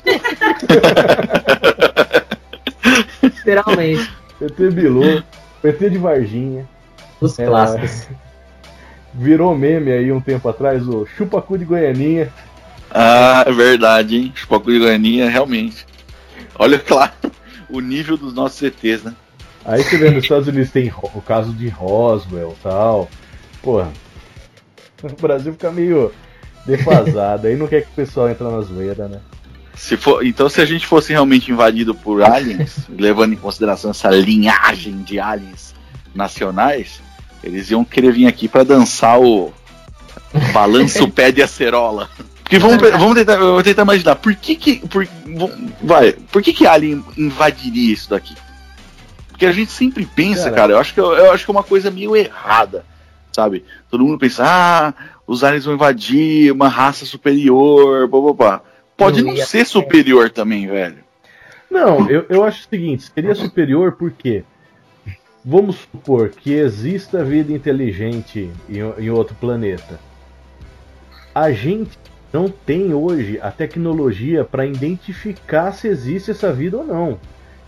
Literalmente. 3.21 4.11
ET 4.41 4.57
Bilu. 4.73 5.23
PT 5.61 5.89
de 5.89 5.97
Varginha. 5.97 6.67
Os 7.21 7.37
É, 7.39 7.45
clássicos. 7.45 8.07
Virou 9.13 9.55
meme 9.55 9.91
aí 9.91 10.11
um 10.11 10.19
tempo 10.19 10.49
atrás, 10.49 10.87
o 10.87 11.05
Chupacu 11.05 11.57
de 11.57 11.65
Goianinha. 11.65 12.29
Ah, 12.91 13.43
é 13.47 13.51
verdade, 13.51 14.17
hein? 14.17 14.33
Chupacu 14.35 14.71
de 14.71 14.79
Goianinha, 14.79 15.29
realmente. 15.29 15.85
Olha 16.57 16.81
lá 16.89 17.13
o 17.69 17.79
nível 17.79 18.17
dos 18.17 18.33
nossos 18.33 18.61
ETs, 18.61 19.03
né? 19.03 19.13
Aí 19.65 19.83
você 19.83 19.97
vê 19.97 20.11
nos 20.11 20.23
Estados 20.23 20.47
Unidos 20.47 20.69
tem 20.69 20.93
o 21.13 21.21
caso 21.21 21.51
de 21.51 21.67
Roswell 21.69 22.55
tal. 22.61 23.09
Porra, 23.63 23.91
o 25.01 25.21
Brasil 25.21 25.53
fica 25.53 25.71
meio 25.71 26.11
defasado. 26.65 27.47
Aí 27.47 27.55
não 27.55 27.67
quer 27.67 27.81
que 27.81 27.89
o 27.89 27.95
pessoal 27.95 28.29
entre 28.29 28.43
na 28.43 28.61
zoeira, 28.61 29.07
né? 29.07 29.19
Se 29.73 29.97
for, 29.97 30.25
então, 30.25 30.47
se 30.47 30.61
a 30.61 30.65
gente 30.65 30.85
fosse 30.85 31.11
realmente 31.11 31.51
invadido 31.51 31.93
por 31.93 32.23
aliens, 32.23 32.77
levando 32.97 33.33
em 33.33 33.37
consideração 33.37 33.91
essa 33.91 34.09
linhagem 34.09 35.01
de 35.01 35.19
aliens 35.19 35.75
nacionais, 36.13 37.01
eles 37.43 37.69
iam 37.71 37.83
querer 37.83 38.13
vir 38.13 38.27
aqui 38.27 38.47
pra 38.47 38.63
dançar 38.63 39.19
o 39.19 39.51
balanço 40.53 41.09
pé 41.09 41.31
de 41.31 41.41
acerola. 41.41 42.09
Porque 42.41 42.59
vamos, 42.59 42.77
vamos 42.77 43.15
tentar, 43.15 43.37
vou 43.37 43.63
tentar 43.63 43.81
imaginar, 43.81 44.15
por 44.15 44.33
que 44.35 44.55
que, 44.55 44.75
por, 44.87 45.05
vai, 45.81 46.13
por 46.31 46.41
que 46.41 46.53
que 46.53 46.67
alien 46.67 47.03
invadiria 47.17 47.93
isso 47.93 48.09
daqui? 48.09 48.35
Porque 49.35 49.45
a 49.45 49.51
gente 49.51 49.69
sempre 49.69 50.05
pensa, 50.05 50.45
Cara. 50.45 50.55
cara, 50.55 50.71
eu 50.71 50.79
acho 50.79 50.93
que 50.93 50.99
eu, 51.01 51.11
eu 51.11 51.29
acho 51.33 51.43
que 51.43 51.51
é 51.51 51.53
uma 51.53 51.61
coisa 51.63 51.91
meio 51.91 52.15
errada, 52.15 52.85
sabe? 53.33 53.65
Todo 53.91 54.05
mundo 54.05 54.17
pensa, 54.17 54.45
ah, 54.47 54.93
os 55.27 55.43
aliens 55.43 55.65
vão 55.65 55.73
invadir 55.73 56.53
uma 56.53 56.69
raça 56.69 57.05
superior, 57.05 58.07
blá 58.07 58.21
blá 58.21 58.33
blá. 58.33 58.61
Pode 58.95 59.21
não 59.21 59.33
ia- 59.33 59.45
ser 59.45 59.65
superior 59.65 60.29
também, 60.29 60.67
velho. 60.67 60.99
Não, 61.69 62.09
eu, 62.09 62.25
eu 62.29 62.45
acho 62.45 62.61
o 62.65 62.69
seguinte: 62.69 63.11
seria 63.13 63.35
superior 63.35 63.91
porque. 63.91 64.45
Vamos 65.43 65.75
supor 65.75 66.29
que 66.29 66.53
exista 66.53 67.21
vida 67.21 67.51
inteligente 67.51 68.49
em, 68.69 68.79
em 69.03 69.09
outro 69.09 69.35
planeta. 69.35 69.99
A 71.35 71.51
gente 71.51 71.99
não 72.31 72.47
tem 72.47 72.93
hoje 72.93 73.37
a 73.41 73.51
tecnologia 73.51 74.45
para 74.45 74.65
identificar 74.65 75.73
se 75.73 75.89
existe 75.89 76.31
essa 76.31 76.53
vida 76.53 76.77
ou 76.77 76.85
não. 76.85 77.19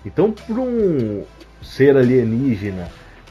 Então, 0.05 0.31
para 0.31 0.55
um 0.61 1.23
ser 1.61 1.95
alienígena 1.97 2.87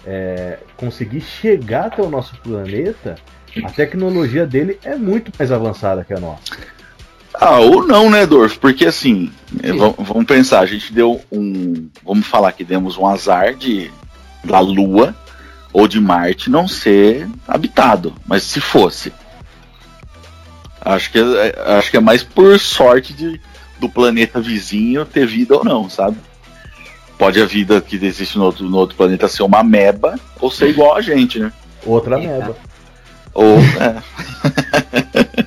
é, 0.06 0.58
conseguir 0.76 1.20
chegar 1.20 1.86
até 1.86 2.02
o 2.02 2.08
nosso 2.10 2.36
planeta, 2.40 3.16
a 3.64 3.70
tecnologia 3.70 4.46
dele 4.46 4.78
é 4.84 4.94
muito 4.96 5.32
mais 5.38 5.50
avançada 5.50 6.04
que 6.04 6.12
a 6.14 6.20
nossa. 6.20 6.42
Ah, 7.34 7.58
ou 7.58 7.86
não, 7.86 8.08
né, 8.10 8.24
Dorf? 8.26 8.58
Porque 8.58 8.86
assim, 8.86 9.30
vam- 9.76 9.94
vamos 9.98 10.24
pensar, 10.24 10.60
a 10.60 10.66
gente 10.66 10.92
deu 10.92 11.20
um. 11.30 11.88
Vamos 12.04 12.26
falar 12.26 12.52
que 12.52 12.64
demos 12.64 12.96
um 12.96 13.06
azar 13.06 13.54
de 13.54 13.90
da 14.44 14.58
Lua 14.60 15.14
ou 15.72 15.86
de 15.86 16.00
Marte 16.00 16.48
não 16.48 16.66
ser 16.66 17.28
habitado. 17.46 18.14
Mas 18.26 18.42
se 18.44 18.60
fosse. 18.60 19.12
Acho 20.80 21.10
que, 21.10 21.18
é- 21.18 21.62
acho 21.76 21.90
que 21.90 21.96
é 21.96 22.00
mais 22.00 22.22
por 22.22 22.58
sorte 22.60 23.12
de, 23.12 23.40
do 23.80 23.88
planeta 23.88 24.40
vizinho 24.40 25.04
ter 25.04 25.26
vida 25.26 25.56
ou 25.56 25.64
não, 25.64 25.90
sabe? 25.90 26.16
Pode 27.18 27.40
a 27.40 27.46
vida 27.46 27.80
que 27.80 27.96
existe 28.04 28.36
no 28.36 28.44
outro, 28.44 28.64
no 28.68 28.76
outro 28.76 28.96
planeta 28.96 29.28
ser 29.28 29.42
uma 29.42 29.62
meba 29.62 30.18
ou 30.40 30.50
ser 30.50 30.68
igual 30.68 30.96
a 30.96 31.00
gente, 31.00 31.38
né? 31.38 31.52
Outra 31.84 32.16
É, 32.22 32.26
meba. 32.26 32.56
Ou. 33.32 33.56
é, 33.80 35.46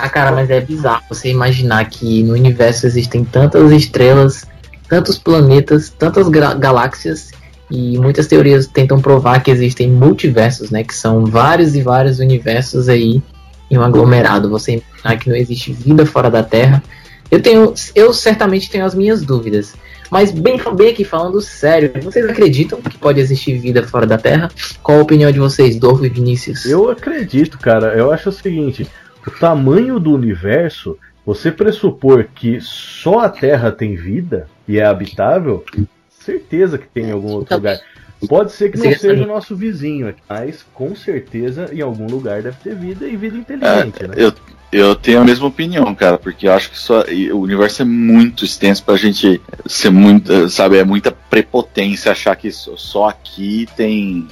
Ah, 0.00 0.08
cara, 0.08 0.30
mas 0.30 0.48
é 0.48 0.60
bizarro 0.60 1.02
você 1.08 1.28
imaginar 1.28 1.84
que 1.90 2.22
no 2.22 2.34
universo 2.34 2.86
existem 2.86 3.24
tantas 3.24 3.72
estrelas, 3.72 4.46
tantos 4.88 5.18
planetas, 5.18 5.90
tantas 5.90 6.28
galáxias 6.28 7.32
e 7.68 7.98
muitas 7.98 8.28
teorias 8.28 8.68
tentam 8.68 9.00
provar 9.00 9.42
que 9.42 9.50
existem 9.50 9.90
multiversos, 9.90 10.70
né? 10.70 10.84
Que 10.84 10.94
são 10.94 11.26
vários 11.26 11.74
e 11.74 11.82
vários 11.82 12.20
universos 12.20 12.88
aí 12.88 13.20
em 13.68 13.76
um 13.76 13.82
aglomerado. 13.82 14.48
Você 14.50 14.80
imaginar 14.80 15.18
que 15.18 15.28
não 15.28 15.36
existe 15.36 15.72
vida 15.72 16.06
fora 16.06 16.30
da 16.30 16.44
Terra. 16.44 16.80
Eu 17.28 17.42
tenho, 17.42 17.74
eu 17.92 18.14
certamente 18.14 18.70
tenho 18.70 18.84
as 18.84 18.94
minhas 18.94 19.22
dúvidas. 19.22 19.74
Mas 20.10 20.30
bem, 20.30 20.58
bem 20.74 20.90
aqui 20.90 21.04
falando 21.04 21.40
sério, 21.40 21.92
vocês 22.02 22.24
acreditam 22.26 22.80
que 22.80 22.96
pode 22.96 23.20
existir 23.20 23.58
vida 23.58 23.82
fora 23.86 24.06
da 24.06 24.16
Terra? 24.16 24.50
Qual 24.82 24.98
a 24.98 25.02
opinião 25.02 25.30
de 25.30 25.38
vocês, 25.38 25.76
Dorvo 25.76 26.06
e 26.06 26.08
Vinícius? 26.08 26.64
Eu 26.64 26.90
acredito, 26.90 27.58
cara. 27.58 27.94
Eu 27.94 28.10
acho 28.10 28.30
o 28.30 28.32
seguinte: 28.32 28.86
o 29.26 29.30
tamanho 29.30 30.00
do 30.00 30.12
universo, 30.12 30.98
você 31.24 31.52
pressupor 31.52 32.26
que 32.34 32.58
só 32.60 33.20
a 33.20 33.28
Terra 33.28 33.70
tem 33.70 33.94
vida 33.94 34.48
e 34.66 34.78
é 34.78 34.84
habitável, 34.84 35.64
certeza 36.08 36.78
que 36.78 36.86
tem 36.86 37.06
em 37.06 37.12
algum 37.12 37.32
outro 37.32 37.46
Então, 37.54 37.58
lugar. 37.58 37.78
Pode 38.26 38.52
ser 38.52 38.70
que 38.72 38.78
não 38.78 38.92
seja 38.96 39.22
o 39.22 39.26
nosso 39.26 39.54
vizinho, 39.54 40.12
mas 40.28 40.64
com 40.74 40.94
certeza 40.96 41.68
em 41.72 41.80
algum 41.80 42.06
lugar 42.06 42.42
deve 42.42 42.56
ter 42.62 42.74
vida 42.74 43.06
e 43.06 43.16
vida 43.16 43.36
inteligente, 43.36 44.02
né? 44.08 44.14
Eu, 44.16 44.32
eu 44.72 44.96
tenho 44.96 45.20
a 45.20 45.24
mesma 45.24 45.46
opinião, 45.46 45.94
cara, 45.94 46.18
porque 46.18 46.48
eu 46.48 46.52
acho 46.52 46.70
que 46.70 46.78
só, 46.78 47.04
o 47.32 47.38
universo 47.38 47.82
é 47.82 47.84
muito 47.84 48.44
extenso 48.44 48.82
pra 48.82 48.96
gente 48.96 49.40
ser 49.66 49.90
muito, 49.90 50.48
sabe, 50.50 50.78
é 50.78 50.84
muita 50.84 51.12
prepotência 51.12 52.10
achar 52.10 52.34
que 52.34 52.50
só, 52.50 52.76
só 52.76 53.08
aqui 53.08 53.68
tem. 53.76 54.26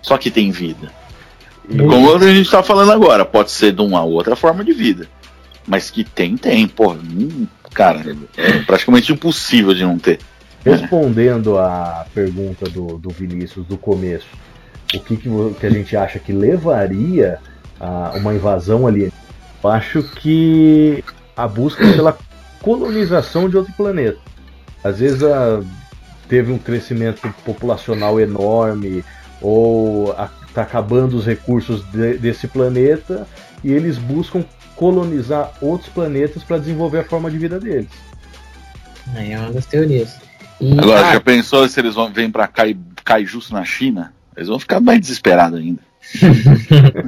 Só 0.00 0.14
aqui 0.14 0.30
tem 0.30 0.50
vida. 0.50 0.90
E- 1.68 1.76
Como 1.76 2.14
a 2.14 2.32
gente 2.34 2.50
tá 2.50 2.62
falando 2.62 2.92
agora, 2.92 3.24
pode 3.24 3.50
ser 3.50 3.72
de 3.72 3.82
uma 3.82 4.02
outra 4.02 4.34
forma 4.34 4.64
de 4.64 4.72
vida. 4.72 5.06
Mas 5.66 5.90
que 5.90 6.02
tem, 6.02 6.36
tem, 6.36 6.66
pô. 6.66 6.92
hum, 6.92 7.46
Cara, 7.72 8.16
é 8.36 8.58
praticamente 8.64 9.12
impossível 9.12 9.72
de 9.72 9.82
não 9.82 9.98
ter. 9.98 10.18
Respondendo 10.64 11.58
à 11.58 12.06
pergunta 12.14 12.68
do, 12.70 12.98
do 12.98 13.10
Vinícius 13.10 13.66
do 13.66 13.76
começo, 13.76 14.28
o 14.94 15.00
que, 15.00 15.16
que, 15.16 15.28
que 15.58 15.66
a 15.66 15.70
gente 15.70 15.96
acha 15.96 16.18
que 16.18 16.32
levaria 16.32 17.38
a 17.80 18.12
uma 18.16 18.34
invasão 18.34 18.86
alienígena? 18.86 19.20
Eu 19.64 19.70
acho 19.70 20.02
que 20.02 21.02
a 21.36 21.48
busca 21.48 21.84
pela 21.92 22.16
colonização 22.60 23.48
de 23.48 23.56
outro 23.56 23.72
planeta. 23.74 24.18
Às 24.84 24.98
vezes 24.98 25.22
a- 25.22 25.60
teve 26.28 26.52
um 26.52 26.58
crescimento 26.58 27.32
populacional 27.44 28.20
enorme, 28.20 29.04
ou 29.40 30.14
está 30.48 30.62
acabando 30.62 31.16
os 31.16 31.26
recursos 31.26 31.82
de- 31.90 32.18
desse 32.18 32.46
planeta, 32.46 33.26
e 33.64 33.72
eles 33.72 33.98
buscam 33.98 34.44
colonizar 34.76 35.52
outros 35.60 35.88
planetas 35.90 36.42
para 36.44 36.58
desenvolver 36.58 36.98
a 37.00 37.04
forma 37.04 37.30
de 37.30 37.38
vida 37.38 37.58
deles. 37.58 37.88
É 39.16 39.36
uma 39.38 39.50
das 39.52 39.66
teorias. 39.66 40.16
E, 40.62 40.78
Agora, 40.78 41.08
ah, 41.08 41.12
já 41.14 41.20
pensou 41.20 41.68
se 41.68 41.80
eles 41.80 41.94
vão 41.96 42.12
vêm 42.12 42.30
pra 42.30 42.46
Kai, 42.46 42.76
Kaijus 43.04 43.50
na 43.50 43.64
China? 43.64 44.12
Eles 44.36 44.48
vão 44.48 44.60
ficar 44.60 44.78
mais 44.78 45.00
desesperados 45.00 45.58
ainda. 45.58 45.80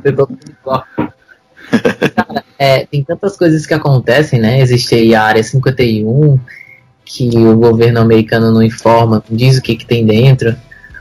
Cara, 2.15 2.45
é, 2.59 2.85
tem 2.85 3.03
tantas 3.05 3.37
coisas 3.37 3.65
que 3.65 3.73
acontecem, 3.73 4.41
né? 4.41 4.61
Existe 4.61 4.97
aí 4.97 5.15
a 5.15 5.23
área 5.23 5.43
51, 5.43 6.39
que 7.05 7.29
o 7.37 7.57
governo 7.57 8.01
americano 8.01 8.51
não 8.51 8.63
informa, 8.63 9.23
não 9.31 9.37
diz 9.37 9.57
o 9.59 9.63
que, 9.63 9.77
que 9.77 9.87
tem 9.87 10.05
dentro. 10.05 10.55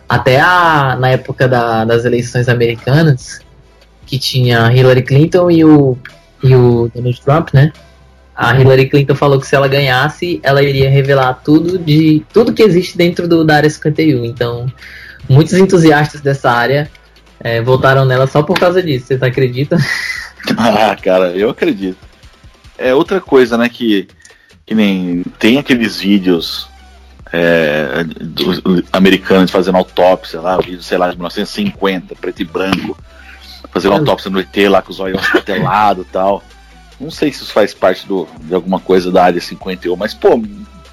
Até 0.07 0.39
a, 0.39 0.95
na 0.99 1.09
época 1.09 1.47
da- 1.47 1.85
das 1.85 2.05
eleições 2.05 2.47
americanas, 2.47 3.41
que 4.05 4.19
tinha 4.19 4.71
Hillary 4.71 5.01
Clinton 5.01 5.49
e 5.49 5.65
o, 5.65 5.97
e 6.43 6.53
o 6.55 6.89
Donald 6.93 7.19
Trump, 7.21 7.49
né? 7.53 7.71
A 8.35 8.59
Hillary 8.59 8.89
Clinton 8.89 9.15
falou 9.15 9.39
que 9.39 9.45
se 9.47 9.55
ela 9.55 9.67
ganhasse, 9.67 10.39
ela 10.41 10.63
iria 10.63 10.89
revelar 10.89 11.33
tudo 11.43 11.77
de 11.77 12.23
tudo 12.33 12.53
que 12.53 12.63
existe 12.63 12.97
dentro 12.97 13.27
do, 13.27 13.43
da 13.43 13.57
área 13.57 13.69
51. 13.69 14.25
Então, 14.25 14.65
muitos 15.29 15.53
entusiastas 15.53 16.21
dessa 16.21 16.51
área 16.51 16.89
é, 17.39 17.61
votaram 17.61 18.05
nela 18.05 18.25
só 18.25 18.41
por 18.41 18.57
causa 18.59 18.81
disso. 18.81 19.07
Vocês 19.07 19.21
acreditam? 19.23 19.77
Ah, 20.57 20.93
cara, 21.01 21.27
eu 21.31 21.51
acredito. 21.51 21.97
É 22.77 22.93
outra 22.93 23.21
coisa, 23.21 23.57
né, 23.57 23.69
que, 23.69 24.09
que 24.65 24.75
nem 24.75 25.23
tem 25.39 25.57
aqueles 25.57 26.01
vídeos 26.01 26.67
é, 27.31 28.03
do, 28.03 28.83
americanos 28.91 29.49
fazendo 29.49 29.77
autópsia 29.77 30.41
lá, 30.41 30.57
vídeo, 30.57 30.83
sei 30.83 30.97
lá, 30.97 31.09
de 31.09 31.15
1950, 31.15 32.13
preto 32.15 32.41
e 32.41 32.45
branco, 32.45 32.97
fazendo 33.71 33.95
É. 33.95 33.97
autópsia 33.99 34.29
no 34.29 34.41
ET 34.41 34.53
lá 34.69 34.81
com 34.81 34.91
os 34.91 34.99
olhos 34.99 35.25
patelados 35.31 36.05
e 36.05 36.09
tal. 36.09 36.43
Não 36.99 37.11
sei 37.11 37.31
se 37.31 37.43
isso 37.43 37.53
faz 37.53 37.73
parte 37.73 38.07
do, 38.07 38.27
de 38.41 38.53
alguma 38.53 38.79
coisa 38.79 39.11
da 39.11 39.23
área 39.23 39.41
51, 39.41 39.95
mas, 39.95 40.13
pô, 40.13 40.41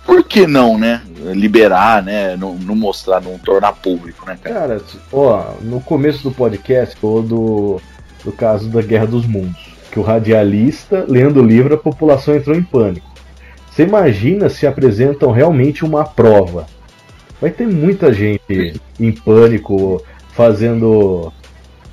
por 0.04 0.24
que 0.24 0.46
não, 0.46 0.78
né? 0.78 1.02
Liberar, 1.34 2.02
né? 2.02 2.36
Não, 2.36 2.54
não 2.54 2.74
mostrar, 2.74 3.20
não 3.20 3.38
tornar 3.38 3.72
público, 3.74 4.26
né, 4.26 4.38
cara? 4.42 4.54
Cara, 4.54 4.82
ó, 5.12 5.52
no 5.60 5.80
começo 5.80 6.22
do 6.22 6.32
podcast, 6.32 6.96
ou 7.02 7.22
do, 7.22 7.80
do 8.24 8.32
caso 8.32 8.68
da 8.68 8.82
Guerra 8.82 9.06
dos 9.06 9.26
Mundos, 9.26 9.60
que 9.90 9.98
o 9.98 10.02
radialista, 10.02 11.04
lendo 11.08 11.40
o 11.40 11.46
livro, 11.46 11.74
a 11.74 11.78
população 11.78 12.34
entrou 12.34 12.56
em 12.56 12.62
pânico. 12.62 13.08
Você 13.70 13.84
imagina 13.84 14.48
se 14.48 14.66
apresentam 14.66 15.30
realmente 15.30 15.84
uma 15.84 16.04
prova. 16.04 16.66
Vai 17.40 17.50
ter 17.50 17.66
muita 17.66 18.12
gente 18.12 18.80
em 18.98 19.12
pânico, 19.12 20.02
fazendo 20.32 21.32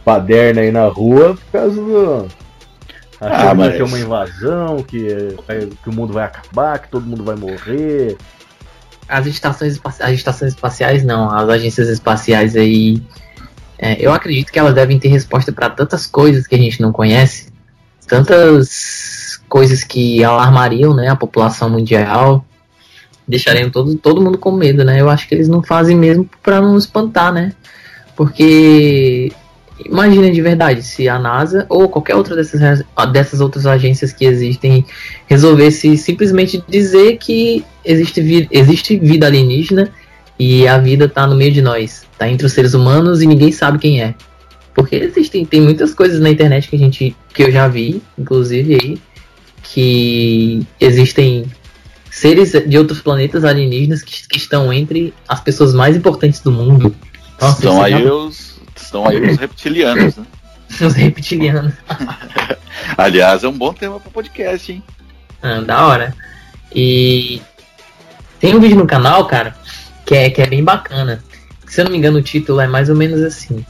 paderna 0.03 0.61
aí 0.61 0.71
na 0.71 0.87
rua 0.87 1.35
por 1.35 1.51
causa 1.51 1.75
do. 1.75 2.27
Achando 3.19 3.33
Ah, 3.33 3.37
que 3.37 3.45
vai 3.45 3.55
mas- 3.55 3.75
ter 3.77 3.83
uma 3.83 3.99
invasão, 3.99 4.83
que, 4.83 5.35
vai- 5.47 5.69
que 5.83 5.89
o 5.89 5.93
mundo 5.93 6.13
vai 6.13 6.25
acabar, 6.25 6.79
que 6.79 6.89
todo 6.89 7.05
mundo 7.05 7.23
vai 7.23 7.35
morrer. 7.35 8.17
as 9.09 9.25
estações, 9.25 9.79
as 10.01 10.11
estações 10.11 10.51
espaciais 10.53 11.01
não, 11.03 11.31
as 11.31 11.47
agências 11.47 11.87
espaciais 11.87 12.57
aí, 12.57 13.01
é, 13.79 13.95
eu 14.05 14.11
acredito 14.13 14.51
que 14.51 14.59
elas 14.59 14.73
devem 14.75 14.99
ter 14.99 15.07
resposta 15.07 15.49
para 15.53 15.69
tantas 15.69 16.05
coisas 16.05 16.45
que 16.45 16.53
a 16.53 16.57
gente 16.57 16.81
não 16.81 16.91
conhece, 16.91 17.47
tantas 18.05 19.39
coisas 19.47 19.83
que 19.83 20.21
alarmariam, 20.23 20.93
né, 20.93 21.07
a 21.07 21.15
população 21.15 21.69
mundial, 21.69 22.43
deixariam 23.25 23.69
todo, 23.69 23.95
todo 23.95 24.21
mundo 24.21 24.37
com 24.37 24.51
medo, 24.51 24.83
né? 24.83 24.99
Eu 24.99 25.09
acho 25.09 25.27
que 25.27 25.35
eles 25.35 25.47
não 25.47 25.63
fazem 25.63 25.95
mesmo 25.95 26.29
para 26.43 26.59
não 26.61 26.77
espantar, 26.77 27.31
né? 27.33 27.53
Porque 28.15 29.31
imagina 29.85 30.31
de 30.31 30.41
verdade 30.41 30.81
se 30.81 31.07
a 31.07 31.19
NASA 31.19 31.65
ou 31.69 31.87
qualquer 31.89 32.15
outra 32.15 32.35
dessas, 32.35 32.83
dessas 33.11 33.39
outras 33.39 33.65
agências 33.65 34.11
que 34.11 34.25
existem 34.25 34.85
resolvesse 35.27 35.97
simplesmente 35.97 36.63
dizer 36.67 37.17
que 37.17 37.63
existe, 37.85 38.21
vi 38.21 38.47
existe 38.51 38.97
vida 38.97 39.27
alienígena 39.27 39.91
e 40.39 40.67
a 40.67 40.77
vida 40.77 41.05
está 41.05 41.25
no 41.25 41.35
meio 41.35 41.51
de 41.51 41.61
nós, 41.61 42.05
está 42.11 42.29
entre 42.29 42.45
os 42.45 42.53
seres 42.53 42.73
humanos 42.73 43.21
e 43.21 43.27
ninguém 43.27 43.51
sabe 43.51 43.79
quem 43.79 44.01
é. 44.01 44.15
Porque 44.73 44.95
existem 44.95 45.45
tem 45.45 45.61
muitas 45.61 45.93
coisas 45.93 46.19
na 46.19 46.29
internet 46.29 46.69
que 46.69 46.75
a 46.75 46.79
gente 46.79 47.15
que 47.33 47.43
eu 47.43 47.51
já 47.51 47.67
vi, 47.67 48.01
inclusive 48.17 48.75
aí, 48.75 48.97
que 49.63 50.65
existem 50.79 51.45
seres 52.11 52.51
de 52.51 52.77
outros 52.77 53.01
planetas 53.01 53.43
alienígenas 53.43 54.01
que, 54.01 54.27
que 54.27 54.37
estão 54.37 54.71
entre 54.71 55.13
as 55.27 55.39
pessoas 55.41 55.73
mais 55.73 55.95
importantes 55.95 56.39
do 56.41 56.51
mundo. 56.51 56.95
Nossa, 57.39 57.57
estão 57.57 57.81
aí 57.81 57.91
já... 57.91 58.13
os 58.13 58.56
estão 58.87 59.07
aí 59.07 59.21
os 59.21 59.37
reptilianos, 59.37 60.17
né? 60.17 60.25
os 60.81 60.93
reptilianos. 60.93 61.73
Aliás, 62.97 63.43
é 63.43 63.47
um 63.47 63.57
bom 63.57 63.73
tema 63.73 63.99
para 63.99 64.11
podcast, 64.11 64.71
hein? 64.71 64.83
Ah, 65.41 65.61
da 65.61 65.85
hora. 65.85 66.15
E 66.73 67.41
tem 68.39 68.55
um 68.55 68.59
vídeo 68.59 68.77
no 68.77 68.87
canal, 68.87 69.25
cara, 69.27 69.55
que 70.05 70.15
é, 70.15 70.29
que 70.29 70.41
é 70.41 70.47
bem 70.47 70.63
bacana. 70.63 71.23
Se 71.67 71.81
eu 71.81 71.85
não 71.85 71.91
me 71.91 71.97
engano, 71.97 72.19
o 72.19 72.23
título 72.23 72.59
é 72.59 72.67
mais 72.67 72.89
ou 72.89 72.95
menos 72.95 73.21
assim: 73.21 73.65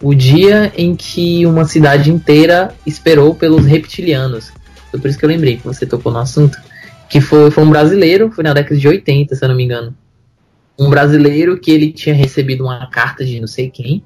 O 0.00 0.14
dia 0.14 0.72
em 0.76 0.94
que 0.94 1.44
uma 1.46 1.64
cidade 1.64 2.10
inteira 2.10 2.74
esperou 2.86 3.34
pelos 3.34 3.64
reptilianos. 3.64 4.52
Foi 4.90 5.00
por 5.00 5.08
isso 5.08 5.18
que 5.18 5.24
eu 5.24 5.28
lembrei 5.28 5.56
que 5.56 5.66
você 5.66 5.84
tocou 5.84 6.12
no 6.12 6.18
assunto 6.18 6.58
que 7.08 7.20
foi, 7.20 7.50
foi 7.50 7.64
um 7.64 7.70
brasileiro, 7.70 8.30
foi 8.30 8.44
na 8.44 8.52
década 8.52 8.76
de 8.76 8.86
80, 8.86 9.34
se 9.34 9.44
eu 9.44 9.48
não 9.48 9.56
me 9.56 9.64
engano. 9.64 9.96
Um 10.78 10.90
brasileiro 10.90 11.58
que 11.58 11.70
ele 11.70 11.90
tinha 11.90 12.14
recebido 12.14 12.64
uma 12.64 12.88
carta 12.90 13.24
de 13.24 13.40
não 13.40 13.48
sei 13.48 13.70
quem, 13.70 14.04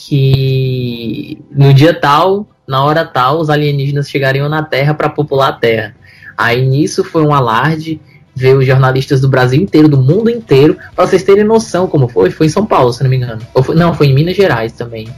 que 0.00 1.36
no 1.50 1.74
dia 1.74 1.92
tal, 1.92 2.46
na 2.66 2.84
hora 2.84 3.04
tal, 3.04 3.40
os 3.40 3.50
alienígenas 3.50 4.08
chegariam 4.08 4.48
na 4.48 4.62
Terra 4.62 4.94
para 4.94 5.08
popular 5.08 5.48
a 5.48 5.52
Terra. 5.52 5.96
Aí 6.36 6.64
nisso 6.64 7.02
foi 7.02 7.22
um 7.22 7.34
alarde, 7.34 8.00
veio 8.34 8.62
jornalistas 8.62 9.20
do 9.20 9.28
Brasil 9.28 9.60
inteiro, 9.60 9.88
do 9.88 10.00
mundo 10.00 10.30
inteiro, 10.30 10.76
para 10.94 11.04
vocês 11.04 11.24
terem 11.24 11.42
noção 11.42 11.88
como 11.88 12.06
foi. 12.06 12.30
Foi 12.30 12.46
em 12.46 12.50
São 12.50 12.64
Paulo, 12.64 12.92
se 12.92 13.02
não 13.02 13.10
me 13.10 13.16
engano. 13.16 13.42
Foi, 13.62 13.74
não, 13.74 13.92
foi 13.92 14.06
em 14.06 14.14
Minas 14.14 14.36
Gerais 14.36 14.72
também. 14.72 15.08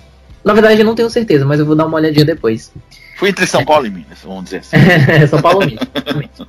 Na 0.43 0.55
verdade, 0.55 0.81
eu 0.81 0.87
não 0.87 0.95
tenho 0.95 1.11
certeza, 1.11 1.45
mas 1.45 1.61
eu 1.61 1.67
vou 1.67 1.77
dar 1.77 1.85
uma 1.85 1.99
olhadinha 1.99 2.25
depois. 2.25 2.73
Foi 3.19 3.29
entre 3.29 3.47
São 3.47 3.63
Paulo 3.63 3.87
e 3.87 3.91
Minas, 3.91 4.19
vamos 4.25 4.45
dizer 4.45 4.59
assim. 4.61 4.77
São 5.29 5.43
Paulo 5.43 5.63
e 5.63 5.67
Minas 5.67 6.49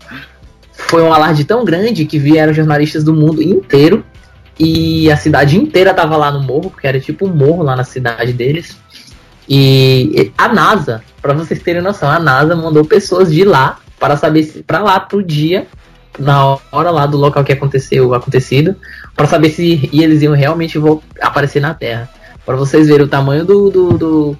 foi 0.87 1.03
um 1.03 1.13
alarde 1.13 1.43
tão 1.43 1.63
grande 1.63 2.05
que 2.05 2.17
vieram 2.17 2.53
jornalistas 2.53 3.03
do 3.03 3.13
mundo 3.13 3.41
inteiro 3.41 4.03
e 4.59 5.11
a 5.11 5.17
cidade 5.17 5.57
inteira 5.57 5.93
tava 5.93 6.17
lá 6.17 6.31
no 6.31 6.41
morro, 6.41 6.69
porque 6.69 6.87
era 6.87 6.99
tipo 6.99 7.25
um 7.25 7.33
morro 7.33 7.63
lá 7.63 7.75
na 7.75 7.83
cidade 7.83 8.33
deles. 8.33 8.77
E 9.49 10.31
a 10.37 10.47
NASA, 10.47 11.03
para 11.21 11.33
vocês 11.33 11.61
terem 11.61 11.81
noção, 11.81 12.09
a 12.09 12.19
NASA 12.19 12.55
mandou 12.55 12.85
pessoas 12.85 13.31
de 13.31 13.43
lá 13.43 13.79
para 13.99 14.17
saber 14.17 14.43
se 14.43 14.63
para 14.63 14.79
lá 14.79 14.99
pro 14.99 15.23
dia 15.23 15.67
na 16.17 16.57
hora 16.71 16.89
lá 16.89 17.05
do 17.05 17.17
local 17.17 17.43
que 17.43 17.53
aconteceu 17.53 18.13
acontecido 18.13 18.75
para 19.15 19.27
saber 19.27 19.49
se 19.51 19.89
eles 19.93 20.21
iam 20.21 20.33
realmente 20.33 20.77
aparecer 21.21 21.61
na 21.61 21.73
Terra 21.73 22.09
para 22.45 22.55
vocês 22.55 22.87
verem 22.87 23.05
o 23.05 23.09
tamanho 23.09 23.45
do 23.45 23.69
do, 23.69 23.97
do, 23.97 24.37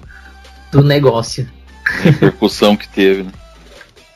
do 0.70 0.82
negócio 0.82 1.48
a 1.86 2.02
repercussão 2.02 2.76
que 2.76 2.88
teve 2.88 3.22
né? 3.22 3.32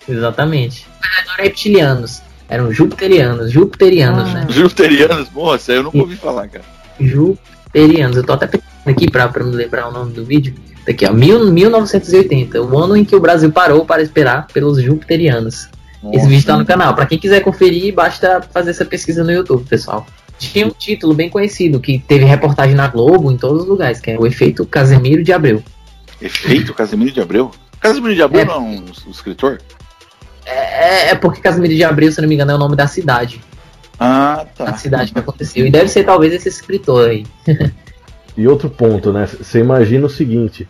exatamente 0.09 0.87
eram 1.19 1.45
reptilianos 1.45 2.21
eram 2.49 2.73
jupiterianos, 2.73 3.51
jupiterianos, 3.51 4.29
ah. 4.31 4.35
né? 4.35 4.47
Jupiterianos, 4.49 5.31
moça, 5.31 5.73
eu 5.73 5.83
nunca 5.83 5.99
ouvi 5.99 6.17
falar, 6.17 6.49
cara. 6.49 6.65
Jupiterianos, 7.01 8.17
eu 8.17 8.25
tô 8.25 8.33
até 8.33 8.47
pensando 8.47 8.67
aqui 8.87 9.11
pra, 9.11 9.29
pra 9.29 9.45
me 9.45 9.55
lembrar 9.55 9.89
o 9.89 9.93
nome 9.93 10.13
do 10.13 10.25
vídeo. 10.25 10.55
Daqui, 10.87 11.05
ó, 11.05 11.13
mil, 11.13 11.51
1980, 11.51 12.63
o 12.63 12.79
ano 12.79 12.97
em 12.97 13.05
que 13.05 13.17
o 13.17 13.21
Brasil 13.21 13.51
parou 13.51 13.85
para 13.85 14.03
esperar 14.03 14.47
pelos 14.47 14.81
jupiterianos. 14.81 15.69
Nossa. 16.03 16.19
Esse 16.19 16.29
vídeo 16.29 16.47
tá 16.47 16.57
no 16.57 16.65
canal. 16.65 16.95
Para 16.95 17.07
quem 17.07 17.19
quiser 17.19 17.41
conferir, 17.41 17.93
basta 17.93 18.41
fazer 18.53 18.71
essa 18.71 18.85
pesquisa 18.85 19.25
no 19.25 19.33
YouTube, 19.33 19.67
pessoal. 19.69 20.07
Tinha 20.39 20.67
um 20.67 20.71
título 20.71 21.15
bem 21.15 21.29
conhecido 21.29 21.81
que 21.81 21.99
teve 21.99 22.25
reportagem 22.25 22.75
na 22.75 22.87
Globo 22.87 23.33
em 23.33 23.37
todos 23.37 23.63
os 23.63 23.69
lugares, 23.69 24.01
que 24.01 24.11
é 24.11 24.19
o 24.19 24.27
efeito 24.27 24.65
Casemiro 24.67 25.25
de 25.25 25.33
Abreu. 25.33 25.63
Efeito 26.21 26.73
Casemiro 26.73 27.11
de 27.11 27.21
Abreu? 27.21 27.51
Casemiro 27.81 28.15
de 28.15 28.23
Abreu 28.23 28.43
é, 28.43 28.45
não 28.45 28.55
é 28.55 28.59
um, 28.59 28.85
um 29.07 29.11
escritor? 29.11 29.61
É, 30.47 31.11
é, 31.11 31.15
porque 31.17 31.41
Casimiro 31.41 31.75
de 31.75 31.83
Abril, 31.83 32.13
se 32.13 32.21
não 32.23 32.29
me 32.29 32.37
engano, 32.37 32.53
é 32.53 32.55
o 32.55 32.59
nome 32.59 32.77
da 32.77 32.87
cidade. 32.87 33.41
Ah, 33.99 34.47
tá. 34.57 34.71
A 34.71 34.77
cidade 34.77 35.13
que 35.13 35.19
aconteceu. 35.19 35.67
E 35.67 35.71
deve 35.71 35.89
ser 35.89 36.05
talvez 36.05 36.33
esse 36.33 36.49
escritor 36.49 37.11
aí. 37.11 37.27
e 38.37 38.47
outro 38.47 38.71
ponto, 38.71 39.13
né? 39.13 39.27
Você 39.27 39.59
imagina 39.59 40.07
o 40.07 40.11
seguinte: 40.11 40.69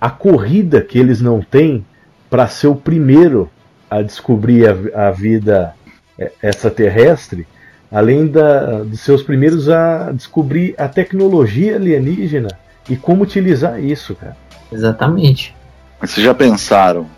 a 0.00 0.08
corrida 0.08 0.80
que 0.80 0.98
eles 0.98 1.20
não 1.20 1.40
têm 1.40 1.84
para 2.28 2.46
ser 2.46 2.68
o 2.68 2.76
primeiro 2.76 3.50
a 3.90 4.02
descobrir 4.02 4.68
a, 4.68 5.08
a 5.08 5.10
vida 5.10 5.74
é, 6.16 6.30
extraterrestre, 6.42 7.46
além 7.90 8.28
da, 8.28 8.84
de 8.84 8.96
ser 8.96 9.12
os 9.12 9.22
primeiros 9.22 9.68
a 9.68 10.12
descobrir 10.12 10.74
a 10.78 10.86
tecnologia 10.86 11.74
alienígena 11.74 12.56
e 12.88 12.96
como 12.96 13.24
utilizar 13.24 13.82
isso, 13.82 14.14
cara. 14.14 14.36
Exatamente. 14.70 15.56
Vocês 16.00 16.24
já 16.24 16.32
pensaram 16.32 17.08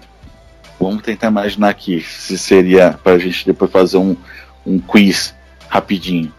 Vamos 0.83 1.03
tentar 1.03 1.29
imaginar 1.29 1.69
aqui 1.69 2.01
se 2.01 2.37
seria 2.37 2.99
para 3.05 3.13
a 3.13 3.19
gente 3.19 3.47
depois 3.47 3.71
fazer 3.71 3.99
um, 3.99 4.17
um 4.67 4.81
quiz 4.81 5.33
rapidinho. 5.69 6.33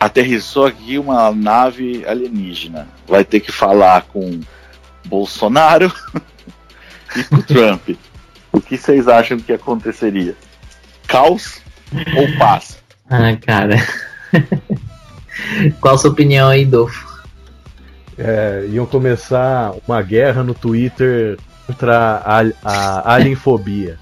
Aterrissou 0.00 0.66
aqui 0.66 0.98
uma 0.98 1.30
nave 1.32 2.02
alienígena. 2.06 2.88
Vai 3.06 3.24
ter 3.24 3.40
que 3.40 3.52
falar 3.52 4.02
com 4.02 4.40
Bolsonaro 5.04 5.92
e 7.14 7.24
com 7.24 7.40
Trump. 7.44 7.90
O 8.50 8.58
que 8.58 8.78
vocês 8.78 9.06
acham 9.06 9.38
que 9.38 9.52
aconteceria? 9.52 10.34
Caos 11.06 11.60
ou 12.16 12.38
paz? 12.38 12.82
Ah, 13.10 13.36
cara. 13.36 13.76
Qual 15.78 15.94
a 15.94 15.98
sua 15.98 16.10
opinião 16.10 16.48
aí, 16.48 16.64
Dolfo? 16.64 17.22
É, 18.16 18.66
iam 18.70 18.86
começar 18.86 19.74
uma 19.86 20.00
guerra 20.00 20.42
no 20.42 20.54
Twitter 20.54 21.36
contra 21.66 22.22
a, 22.24 22.42
a 22.64 23.14
alienfobia. 23.14 23.98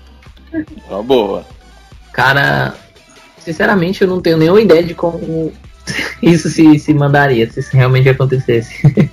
Tá 0.88 1.03
boa. 1.03 1.44
Cara, 2.12 2.75
sinceramente 3.38 4.03
eu 4.03 4.09
não 4.09 4.20
tenho 4.20 4.37
nenhuma 4.37 4.61
ideia 4.61 4.83
de 4.83 4.94
como 4.94 5.53
isso 6.22 6.48
se, 6.48 6.79
se 6.79 6.94
mandaria, 6.94 7.51
se 7.51 7.61
isso 7.61 7.77
realmente 7.77 8.09
acontecesse. 8.09 8.83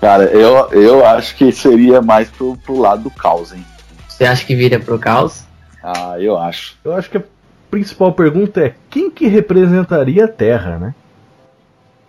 Cara, 0.00 0.24
eu, 0.24 0.70
eu 0.72 1.06
acho 1.06 1.34
que 1.36 1.50
seria 1.50 2.02
mais 2.02 2.28
pro, 2.28 2.56
pro 2.58 2.78
lado 2.78 3.04
do 3.04 3.10
caos, 3.10 3.52
hein? 3.52 3.64
Você 4.06 4.24
acha 4.24 4.44
que 4.44 4.54
vira 4.54 4.78
pro 4.78 4.98
caos? 4.98 5.44
Ah, 5.82 6.16
eu 6.18 6.38
acho. 6.38 6.76
Eu 6.84 6.94
acho 6.94 7.10
que 7.10 7.16
a 7.16 7.22
principal 7.70 8.12
pergunta 8.12 8.60
é 8.60 8.74
quem 8.90 9.10
que 9.10 9.26
representaria 9.26 10.26
a 10.26 10.28
Terra, 10.28 10.78
né? 10.78 10.94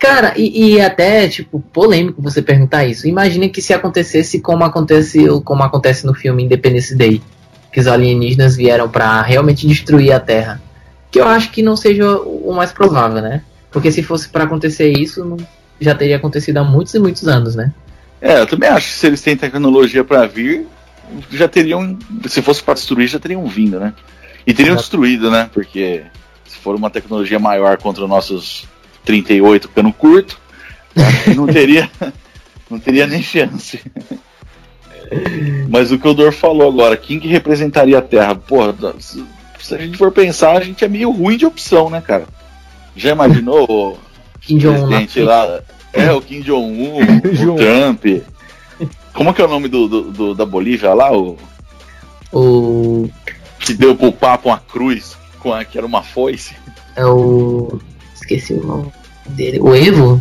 Cara, 0.05 0.35
e, 0.37 0.75
e, 0.75 0.81
até, 0.81 1.27
tipo, 1.27 1.59
polêmico 1.59 2.21
você 2.21 2.39
perguntar 2.39 2.85
isso. 2.85 3.07
Imagina 3.07 3.49
que 3.49 3.59
se 3.59 3.73
acontecesse 3.73 4.39
como 4.39 4.63
aconteceu, 4.63 5.41
como 5.41 5.63
acontece 5.63 6.05
no 6.05 6.13
filme 6.13 6.43
Independence 6.43 6.95
Day, 6.95 7.23
que 7.73 7.79
os 7.79 7.87
alienígenas 7.87 8.55
vieram 8.55 8.87
para 8.87 9.23
realmente 9.23 9.65
destruir 9.65 10.11
a 10.11 10.19
Terra. 10.19 10.61
Que 11.09 11.19
eu 11.19 11.27
acho 11.27 11.49
que 11.49 11.63
não 11.63 11.75
seja 11.75 12.19
o 12.19 12.53
mais 12.53 12.71
provável, 12.71 13.19
né? 13.19 13.41
Porque 13.71 13.91
se 13.91 14.03
fosse 14.03 14.29
para 14.29 14.43
acontecer 14.43 14.91
isso, 14.91 15.37
já 15.81 15.95
teria 15.95 16.17
acontecido 16.17 16.57
há 16.57 16.63
muitos 16.63 16.93
e 16.93 16.99
muitos 16.99 17.27
anos, 17.27 17.55
né? 17.55 17.73
É, 18.21 18.41
eu 18.41 18.45
também 18.45 18.69
acho 18.69 18.87
que 18.87 18.93
se 18.93 19.07
eles 19.07 19.21
têm 19.23 19.35
tecnologia 19.35 20.03
para 20.03 20.27
vir, 20.27 20.67
já 21.31 21.47
teriam, 21.47 21.97
se 22.27 22.43
fosse 22.43 22.61
para 22.61 22.75
destruir, 22.75 23.07
já 23.07 23.17
teriam 23.17 23.43
vindo, 23.47 23.79
né? 23.79 23.91
E 24.45 24.53
teriam 24.53 24.75
destruído, 24.75 25.31
né? 25.31 25.49
Porque 25.51 26.03
se 26.45 26.59
for 26.59 26.75
uma 26.75 26.91
tecnologia 26.91 27.39
maior 27.39 27.77
contra 27.77 28.07
nossos 28.07 28.67
38 29.05 29.69
cano 29.69 29.93
curto, 29.93 30.39
não 31.35 31.47
teria, 31.47 31.89
não 32.69 32.79
teria 32.79 33.07
nem 33.07 33.21
chance. 33.21 33.79
Mas 35.69 35.91
o 35.91 35.99
que 35.99 36.07
o 36.07 36.13
Dor 36.13 36.33
falou 36.33 36.69
agora, 36.69 36.97
quem 36.97 37.19
que 37.19 37.27
representaria 37.27 37.99
a 37.99 38.01
Terra? 38.01 38.35
Porra, 38.35 38.75
se 38.99 39.23
a 39.73 39.77
gente 39.77 39.97
for 39.97 40.11
pensar, 40.11 40.57
a 40.57 40.63
gente 40.63 40.83
é 40.83 40.87
meio 40.87 41.11
ruim 41.11 41.37
de 41.37 41.45
opção, 41.45 41.89
né, 41.89 42.01
cara? 42.01 42.27
Já 42.95 43.11
imaginou 43.11 43.65
o 43.69 43.97
Kim 44.41 44.59
presidente 44.59 45.21
lá? 45.21 45.61
É, 45.93 46.11
o 46.11 46.21
Kim 46.21 46.41
Jong-un, 46.41 46.99
o 47.53 47.55
Trump. 47.55 48.05
Como 49.13 49.33
que 49.33 49.41
é 49.41 49.45
o 49.45 49.47
nome 49.47 49.67
do, 49.67 49.87
do, 49.87 50.01
do 50.11 50.35
da 50.35 50.45
Bolívia 50.45 50.93
lá? 50.93 51.11
O... 51.11 51.37
o... 52.33 53.09
Que 53.59 53.73
deu 53.73 53.95
pro 53.95 54.11
papo 54.11 54.49
uma 54.49 54.59
cruz 54.59 55.17
com 55.39 55.53
a, 55.53 55.63
que 55.63 55.77
era 55.77 55.87
uma 55.87 56.03
foice. 56.03 56.55
É 56.95 57.05
o. 57.05 57.79
Esqueci 58.25 58.53
o 58.53 58.63
nome 58.65 58.91
dele. 59.27 59.59
O 59.59 59.75
Evo? 59.75 60.19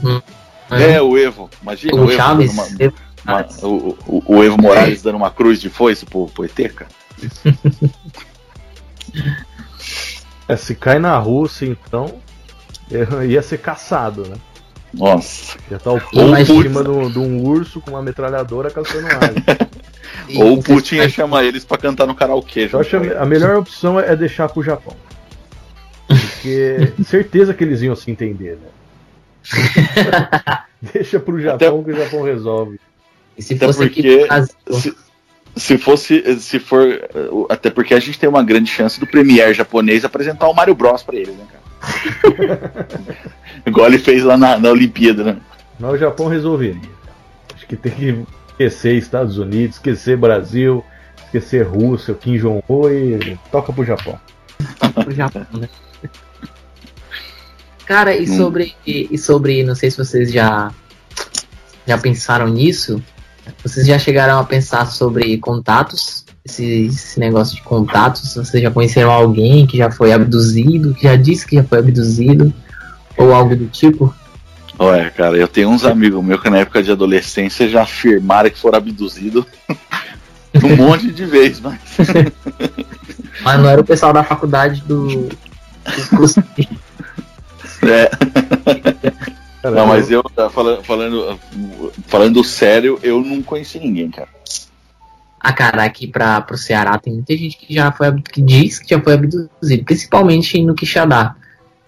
É, 0.70 1.00
o 1.00 1.16
Evo. 1.16 1.48
Imagina 1.62 1.94
O 1.94 2.00
o 2.00 2.04
Evo. 2.04 2.12
Chaves? 2.12 2.54
dando 2.54 2.68
uma- 2.68 2.82
Evo 2.84 2.94
uma- 3.24 3.46
o, 3.62 3.98
o- 4.06 4.22
o 4.36 4.44
Evo 4.44 4.60
Morales 4.60 5.00
dando 5.02 5.16
uma 5.16 5.30
cruz 5.30 5.58
de 5.60 5.70
foice 5.70 6.04
pro, 6.04 6.26
pro 6.26 6.44
ET, 6.44 6.68
cara. 6.74 6.90
É, 10.46 10.56
se 10.56 10.74
cai 10.74 10.98
na 10.98 11.16
Rússia, 11.16 11.64
então, 11.64 12.16
eh, 12.90 13.26
ia 13.28 13.40
ser 13.40 13.58
caçado, 13.58 14.28
né? 14.28 14.36
Nossa. 14.92 15.56
Já 15.70 15.78
tá 15.78 15.90
o 15.92 15.98
povo 16.00 16.36
em 16.36 16.44
cima 16.44 16.84
de 16.84 17.18
um, 17.18 17.42
urso 17.46 17.80
com 17.80 17.92
uma 17.92 18.02
metralhadora 18.02 18.70
caçando 18.70 19.06
alho. 19.06 19.68
E 20.28 20.42
Ou 20.42 20.54
o 20.54 20.62
Putin 20.62 20.96
ia 20.96 21.08
chamar 21.08 21.44
eles 21.44 21.64
pra 21.64 21.76
cantar 21.76 22.06
no 22.06 22.14
karaokê. 22.14 22.68
Eu 22.72 22.80
acho 22.80 22.96
a, 22.96 23.24
melhor 23.26 23.56
opção 23.56 23.98
é 23.98 24.14
deixar 24.16 24.48
pro 24.48 24.62
Japão. 24.62 24.94
Porque 26.44 27.02
certeza 27.04 27.54
que 27.54 27.64
eles 27.64 27.80
iam 27.80 27.96
se 27.96 28.10
entender, 28.10 28.58
né? 28.58 28.68
Deixa 30.92 31.18
pro 31.18 31.40
Japão 31.40 31.82
que 31.82 31.90
o 31.90 31.96
Japão 31.96 32.22
resolve. 32.22 32.78
E 33.36 33.42
se 33.42 33.54
Até 33.54 33.66
fosse 33.66 33.78
porque-. 33.78 34.28
Se, 34.70 34.94
se 35.56 35.78
fosse, 35.78 36.40
se 36.40 36.58
for, 36.58 36.86
até 37.48 37.70
porque 37.70 37.94
a 37.94 38.00
gente 38.00 38.18
tem 38.18 38.28
uma 38.28 38.42
grande 38.42 38.70
chance 38.70 39.00
do 39.00 39.06
premier 39.06 39.54
japonês 39.54 40.04
apresentar 40.04 40.48
o 40.48 40.52
Mario 40.52 40.74
Bros 40.74 41.02
pra 41.02 41.16
eles, 41.16 41.34
né, 41.34 41.46
cara? 41.50 42.90
Igual 43.64 43.86
ele 43.86 43.98
fez 43.98 44.22
lá 44.22 44.36
na, 44.36 44.58
na 44.58 44.70
Olimpíada, 44.70 45.24
né? 45.24 45.36
Mas 45.78 45.94
o 45.94 45.98
Japão 45.98 46.26
resolveria. 46.26 46.90
Acho 47.54 47.66
que 47.66 47.76
tem 47.76 47.92
que 47.92 48.24
esquecer 48.50 48.96
Estados 48.96 49.38
Unidos, 49.38 49.76
esquecer 49.76 50.16
Brasil, 50.16 50.84
esquecer 51.24 51.62
Rússia, 51.62 52.12
o 52.12 52.16
Kim 52.16 52.36
Jong-un 52.36 52.90
e 52.90 53.38
toca 53.50 53.72
pro 53.72 53.84
Japão. 53.84 54.18
pro 54.94 55.12
Japão, 55.12 55.46
né? 55.54 55.68
Cara, 57.86 58.16
e 58.16 58.28
Hum. 58.28 58.36
sobre, 58.36 58.74
e, 58.86 59.08
e 59.10 59.18
sobre, 59.18 59.62
não 59.62 59.74
sei 59.74 59.90
se 59.90 59.96
vocês 59.96 60.32
já 60.32 60.70
já 61.86 61.98
pensaram 61.98 62.48
nisso. 62.48 63.02
Vocês 63.62 63.86
já 63.86 63.98
chegaram 63.98 64.38
a 64.38 64.44
pensar 64.44 64.86
sobre 64.86 65.36
contatos? 65.38 66.24
Esse, 66.44 66.86
esse 66.86 67.20
negócio 67.20 67.54
de 67.56 67.62
contatos? 67.62 68.34
Vocês 68.34 68.62
já 68.62 68.70
conheceram 68.70 69.10
alguém 69.10 69.66
que 69.66 69.76
já 69.76 69.90
foi 69.90 70.12
abduzido, 70.12 70.94
que 70.94 71.02
já 71.02 71.16
disse 71.16 71.46
que 71.46 71.56
já 71.56 71.64
foi 71.64 71.78
abduzido? 71.78 72.52
Ou 73.18 73.34
algo 73.34 73.54
do 73.54 73.66
tipo? 73.66 74.14
Olha, 74.78 75.10
cara, 75.10 75.36
eu 75.36 75.46
tenho 75.46 75.68
uns 75.68 75.84
amigos 75.84 76.24
meus 76.24 76.40
que 76.40 76.50
na 76.50 76.58
época 76.58 76.82
de 76.82 76.90
adolescência 76.90 77.68
já 77.68 77.82
afirmaram 77.82 78.50
que 78.50 78.58
foram 78.58 78.78
abduzidos 78.78 79.44
um 80.64 80.76
monte 80.76 81.12
de 81.12 81.24
vezes, 81.24 81.60
mas 81.60 81.78
Mas 83.42 83.60
não 83.60 83.68
era 83.68 83.80
o 83.80 83.84
pessoal 83.84 84.12
da 84.12 84.24
faculdade 84.24 84.82
do. 84.82 85.28
É, 87.90 88.10
Cara, 89.64 89.76
não, 89.76 89.86
mas 89.86 90.10
eu 90.10 90.22
tá, 90.22 90.50
falando, 90.50 90.82
falando, 90.82 91.40
falando 92.06 92.44
sério, 92.44 92.98
eu 93.02 93.22
não 93.22 93.42
conheci 93.42 93.78
ninguém, 93.78 94.10
cara. 94.10 94.28
Ah, 95.40 95.52
cara, 95.54 95.84
aqui 95.84 96.06
pra, 96.06 96.40
pro 96.42 96.58
Ceará 96.58 96.98
tem 96.98 97.14
muita 97.14 97.34
gente 97.36 97.56
que 97.56 97.72
já 97.72 97.90
foi 97.90 98.12
que 98.20 98.42
diz 98.42 98.78
que 98.78 98.90
já 98.90 99.00
foi 99.00 99.14
abduzido, 99.14 99.84
principalmente 99.84 100.60
no 100.62 100.74
Quixadá. 100.74 101.34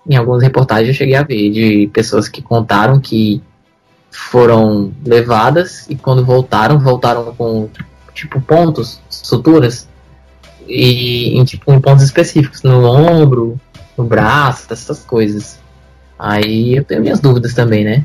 Em 0.08 0.16
algumas 0.16 0.42
reportagens 0.42 0.88
eu 0.88 0.94
cheguei 0.94 1.16
a 1.16 1.22
ver 1.22 1.50
de 1.50 1.90
pessoas 1.92 2.28
que 2.28 2.40
contaram 2.40 2.98
que 2.98 3.42
foram 4.10 4.92
levadas 5.04 5.86
e 5.90 5.96
quando 5.96 6.24
voltaram, 6.24 6.78
voltaram 6.78 7.34
com 7.34 7.68
tipo 8.14 8.40
pontos, 8.40 9.02
suturas, 9.10 9.86
e 10.66 11.38
em, 11.38 11.44
tipo, 11.44 11.70
em 11.72 11.80
pontos 11.80 12.04
específicos, 12.04 12.62
no 12.62 12.84
ombro, 12.84 13.60
no 13.96 14.04
braço, 14.04 14.72
essas 14.72 15.04
coisas. 15.04 15.58
Aí 16.18 16.76
eu 16.76 16.84
tenho 16.84 17.02
minhas 17.02 17.20
dúvidas 17.20 17.54
também, 17.54 17.84
né? 17.84 18.04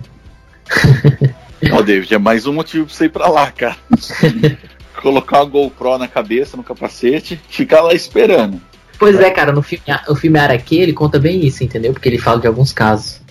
Ó, 1.71 1.82
David, 1.82 2.13
é 2.13 2.17
mais 2.17 2.45
um 2.45 2.54
motivo 2.54 2.86
pra 2.86 2.93
você 2.93 3.06
ir 3.06 3.10
pra 3.10 3.30
lá, 3.30 3.52
cara. 3.52 3.78
Colocar 5.02 5.38
uma 5.38 5.45
GoPro 5.45 5.97
na 5.97 6.08
cabeça, 6.08 6.58
no 6.58 6.63
capacete, 6.63 7.39
ficar 7.50 7.82
lá 7.82 7.93
esperando. 7.93 8.62
Pois 9.00 9.19
é, 9.19 9.32
cara, 9.32 9.52
no 9.52 9.63
filme, 9.63 9.84
o 10.08 10.15
filme 10.15 10.38
Araque, 10.38 10.78
ele 10.78 10.93
conta 10.93 11.19
bem 11.19 11.45
isso, 11.45 11.63
entendeu? 11.63 11.91
Porque 11.91 12.08
ele 12.08 12.19
fala 12.19 12.39
de 12.39 12.47
alguns 12.47 12.71
casos. 12.71 13.21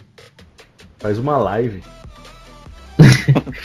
Faz 0.98 1.18
uma 1.18 1.38
live. 1.38 1.82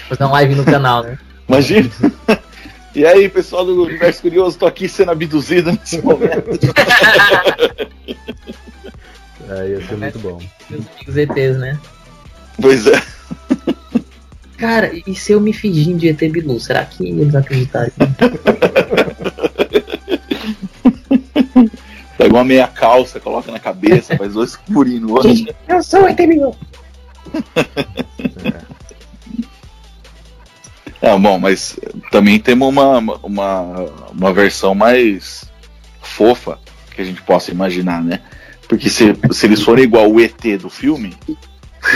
Fazer 0.07 0.23
uma 0.23 0.33
live 0.33 0.55
no 0.55 0.63
canal, 0.63 1.03
né? 1.03 1.17
Imagina. 1.47 1.89
E 2.93 3.05
aí, 3.05 3.27
pessoal 3.27 3.65
do 3.65 3.83
Universo 3.83 4.21
Curioso, 4.21 4.57
tô 4.57 4.65
aqui 4.65 4.87
sendo 4.87 5.11
abduzido 5.11 5.71
nesse 5.71 6.01
momento. 6.01 6.51
É, 9.49 9.69
ia 9.69 9.87
ser 9.87 9.97
muito 9.97 10.19
bom. 10.19 10.41
Meus 10.69 10.85
amigos 10.87 11.17
ETs, 11.17 11.57
né? 11.57 11.79
Pois 12.61 12.87
é. 12.87 13.01
Cara, 14.57 14.91
e 15.05 15.13
se 15.13 15.33
eu 15.33 15.41
me 15.41 15.51
fingir 15.51 15.95
de 15.97 16.07
ET 16.07 16.19
Bilu? 16.31 16.59
Será 16.59 16.85
que 16.85 17.07
eles 17.07 17.35
acreditariam? 17.35 17.93
Pega 22.17 22.33
uma 22.33 22.43
meia 22.45 22.67
calça, 22.67 23.19
coloca 23.19 23.51
na 23.51 23.59
cabeça, 23.59 24.15
faz 24.17 24.33
dois 24.33 24.55
furinhos 24.71 25.01
no 25.01 25.13
olho. 25.13 25.55
eu 25.67 25.83
sou 25.83 26.03
o 26.03 26.07
ET 26.07 26.17
Bilu! 26.17 26.55
É, 31.01 31.15
bom, 31.19 31.37
mas 31.37 31.79
também 32.09 32.39
temos 32.39 32.67
uma, 32.67 32.97
uma, 33.21 33.61
uma 34.11 34.33
versão 34.33 34.73
mais 34.73 35.45
fofa 36.01 36.57
que 36.95 36.99
a 36.99 37.05
gente 37.05 37.21
possa 37.21 37.51
imaginar, 37.51 38.03
né? 38.03 38.21
Porque 38.67 38.89
se, 38.89 39.15
se 39.31 39.45
eles 39.45 39.61
forem 39.61 39.83
igual 39.83 40.11
o 40.11 40.19
ET 40.19 40.41
do 40.59 40.69
filme, 40.69 41.13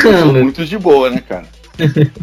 são 0.02 0.34
muito 0.34 0.66
de 0.66 0.78
boa, 0.78 1.10
né, 1.10 1.20
cara? 1.22 1.48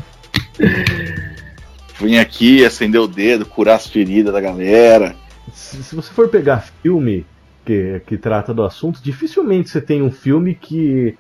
Vem 1.99 2.19
aqui, 2.19 2.65
acender 2.65 3.01
o 3.01 3.09
dedo, 3.09 3.47
curar 3.47 3.77
as 3.77 3.87
feridas 3.87 4.33
da 4.33 4.41
galera. 4.41 5.17
Se, 5.55 5.83
se 5.83 5.95
você 5.97 6.13
for 6.13 6.29
pegar 6.29 6.67
filme 6.83 7.25
que, 7.65 8.03
que 8.07 8.17
trata 8.19 8.53
do 8.53 8.63
assunto, 8.63 9.01
dificilmente 9.03 9.71
você 9.71 9.81
tem 9.81 10.03
um 10.03 10.11
filme 10.11 10.55
que 10.55 11.17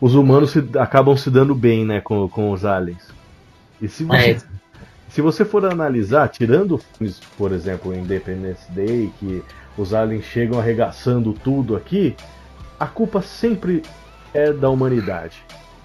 os 0.00 0.14
humanos 0.14 0.50
se- 0.52 0.64
acabam 0.78 1.16
se 1.16 1.28
dando 1.30 1.54
bem 1.54 1.84
né, 1.84 2.00
com, 2.00 2.28
com 2.28 2.52
os 2.52 2.64
aliens. 2.64 3.02
E 3.80 3.88
se 3.88 4.04
você, 4.04 4.30
É. 4.30 4.38
se 5.10 5.20
você 5.20 5.44
for 5.44 5.64
analisar, 5.64 6.28
tirando 6.28 6.78
filmes, 6.78 7.20
por 7.36 7.50
exemplo, 7.52 7.92
Independence 7.94 8.70
Day, 8.70 9.10
que 9.18 9.42
os 9.76 9.92
aliens 9.92 10.24
chegam 10.24 10.60
arregaçando 10.60 11.32
tudo 11.32 11.74
aqui, 11.74 12.14
a 12.82 12.86
culpa 12.86 13.22
sempre 13.22 13.82
é 14.34 14.52
da 14.52 14.68
humanidade. 14.68 15.36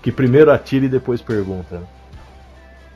Que 0.02 0.12
primeiro 0.12 0.52
atira 0.52 0.86
e 0.86 0.90
depois 0.90 1.22
pergunta. 1.22 1.82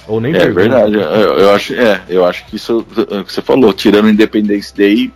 Ou 0.07 0.19
nem 0.19 0.33
É 0.33 0.39
pergunta. 0.39 0.59
verdade, 0.61 0.95
eu, 0.95 1.01
eu 1.37 1.51
acho, 1.51 1.73
é, 1.75 2.01
eu 2.09 2.25
acho 2.25 2.45
que 2.45 2.55
isso 2.55 2.85
é 2.97 3.23
que 3.23 3.31
você 3.31 3.41
falou, 3.41 3.71
tirando 3.73 4.09
Independence 4.09 4.73
Day, 4.73 5.11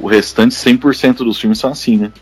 o 0.00 0.08
restante 0.08 0.54
100% 0.54 1.18
dos 1.18 1.38
filmes 1.40 1.58
são 1.58 1.70
assim, 1.70 1.96
né? 1.96 2.12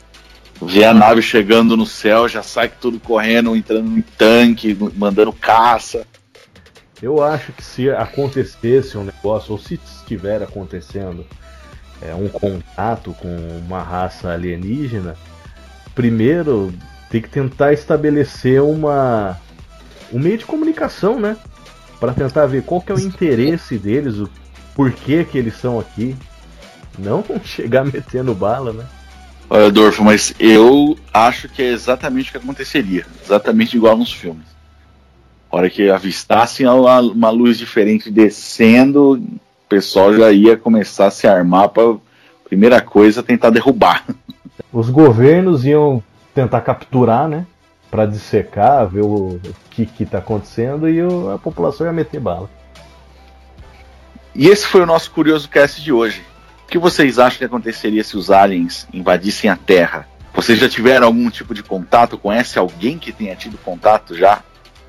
Vê 0.61 0.85
a 0.85 0.92
nave 0.92 1.22
chegando 1.22 1.77
no 1.77 1.87
céu, 1.87 2.29
já 2.29 2.42
sai 2.42 2.68
tudo 2.68 2.98
correndo, 2.98 3.55
entrando 3.57 3.96
em 3.96 4.03
tanque, 4.03 4.77
mandando 4.96 5.33
caça. 5.33 6.05
Eu 7.01 7.22
acho 7.22 7.53
que 7.53 7.64
se 7.64 7.88
acontecesse 7.90 8.98
um 8.98 9.05
negócio, 9.05 9.53
ou 9.53 9.59
se 9.59 9.74
estiver 9.74 10.42
acontecendo 10.42 11.24
é, 12.03 12.12
um 12.12 12.29
contato 12.29 13.14
com 13.20 13.29
uma 13.64 13.81
raça 13.83 14.31
alienígena, 14.33 15.16
primeiro 15.99 16.73
tem 17.11 17.21
que 17.21 17.29
tentar 17.29 17.73
estabelecer 17.73 18.63
uma 18.63 19.37
um 20.13 20.21
meio 20.21 20.39
de 20.39 20.47
comunicação, 20.47 21.19
né? 21.19 21.37
Para 21.99 22.15
tentar 22.15 22.47
ver 22.47 22.63
qual 22.63 22.81
que 22.81 22.93
é 22.93 22.95
o 22.95 23.01
interesse 23.01 23.77
deles, 23.77 24.15
o 24.15 24.31
porquê 24.77 25.25
que 25.25 25.37
eles 25.37 25.57
estão 25.57 25.81
aqui. 25.81 26.15
Não 26.97 27.25
chegar 27.43 27.85
metendo 27.85 28.33
bala, 28.33 28.73
né? 28.73 28.87
Olha, 29.51 29.73
Dorfo, 29.73 30.05
mas 30.05 30.33
eu 30.39 30.97
acho 31.13 31.49
que 31.49 31.63
é 31.63 31.73
exatamente 31.73 32.29
o 32.29 32.33
que 32.33 32.39
aconteceria. 32.39 33.05
Exatamente 33.25 33.77
igual 33.77 33.97
nos 33.97 34.13
filmes. 34.13 34.47
A 35.51 35.57
hora 35.57 35.69
que 35.69 35.91
avistassem 35.91 36.65
uma, 36.65 37.01
uma 37.01 37.31
luz 37.31 37.59
diferente 37.59 38.09
descendo, 38.09 39.15
o 39.15 39.69
pessoal 39.69 40.15
já 40.15 40.31
ia 40.31 40.57
começar 40.57 41.09
a 41.09 41.11
se 41.11 41.27
armar 41.27 41.71
para 41.71 41.97
primeira 42.45 42.81
coisa 42.81 43.21
tentar 43.21 43.51
derrubar. 43.51 44.05
Os 44.72 44.90
governos 44.90 45.64
iam 45.64 46.02
tentar 46.35 46.61
capturar, 46.61 47.28
né? 47.28 47.46
Pra 47.90 48.04
dissecar, 48.04 48.87
ver 48.87 49.00
o, 49.02 49.37
o 49.37 49.40
que 49.70 49.87
que 49.87 50.04
tá 50.04 50.18
acontecendo 50.18 50.88
e 50.88 51.02
o- 51.02 51.31
a 51.31 51.38
população 51.38 51.87
ia 51.87 51.92
meter 51.92 52.20
bala. 52.20 52.50
E 54.35 54.46
esse 54.48 54.66
foi 54.66 54.83
o 54.83 54.87
nosso 54.87 55.11
curioso 55.11 55.48
cast 55.48 55.81
de 55.83 55.90
hoje. 55.92 56.22
O 56.64 56.66
que 56.70 56.78
vocês 56.78 57.18
acham 57.18 57.38
que 57.38 57.44
aconteceria 57.46 58.04
se 58.04 58.14
os 58.16 58.31
aliens 58.31 58.87
invadissem 58.92 59.48
a 59.48 59.57
Terra? 59.57 60.07
Vocês 60.35 60.59
já 60.59 60.68
tiveram 60.68 61.07
algum 61.07 61.31
tipo 61.31 61.54
de 61.54 61.62
contato? 61.62 62.18
Conhece 62.18 62.59
alguém 62.59 62.98
que 62.98 63.11
tenha 63.11 63.35
tido 63.35 63.57
contato 63.59 64.14
já 64.14 64.42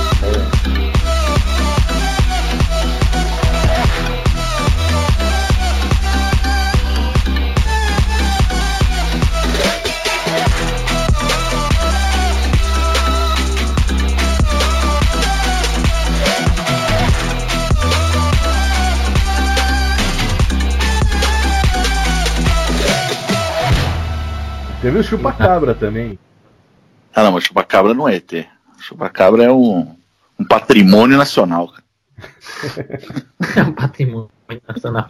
Teve 24.85 24.99
o 24.99 25.03
chupacabra 25.03 25.73
também. 25.73 26.19
Ah, 27.11 27.23
não, 27.23 27.31
mas 27.31 27.45
chupacabra 27.45 27.91
não 27.95 28.07
é 28.07 28.17
ET. 28.17 28.47
Chupacabra 28.79 29.45
é 29.45 29.51
um, 29.51 29.95
um 30.37 30.45
patrimônio 30.45 31.17
nacional. 31.17 31.73
É 33.57 33.63
um 33.63 33.73
patrimônio 33.73 34.29
nacional. 34.67 35.07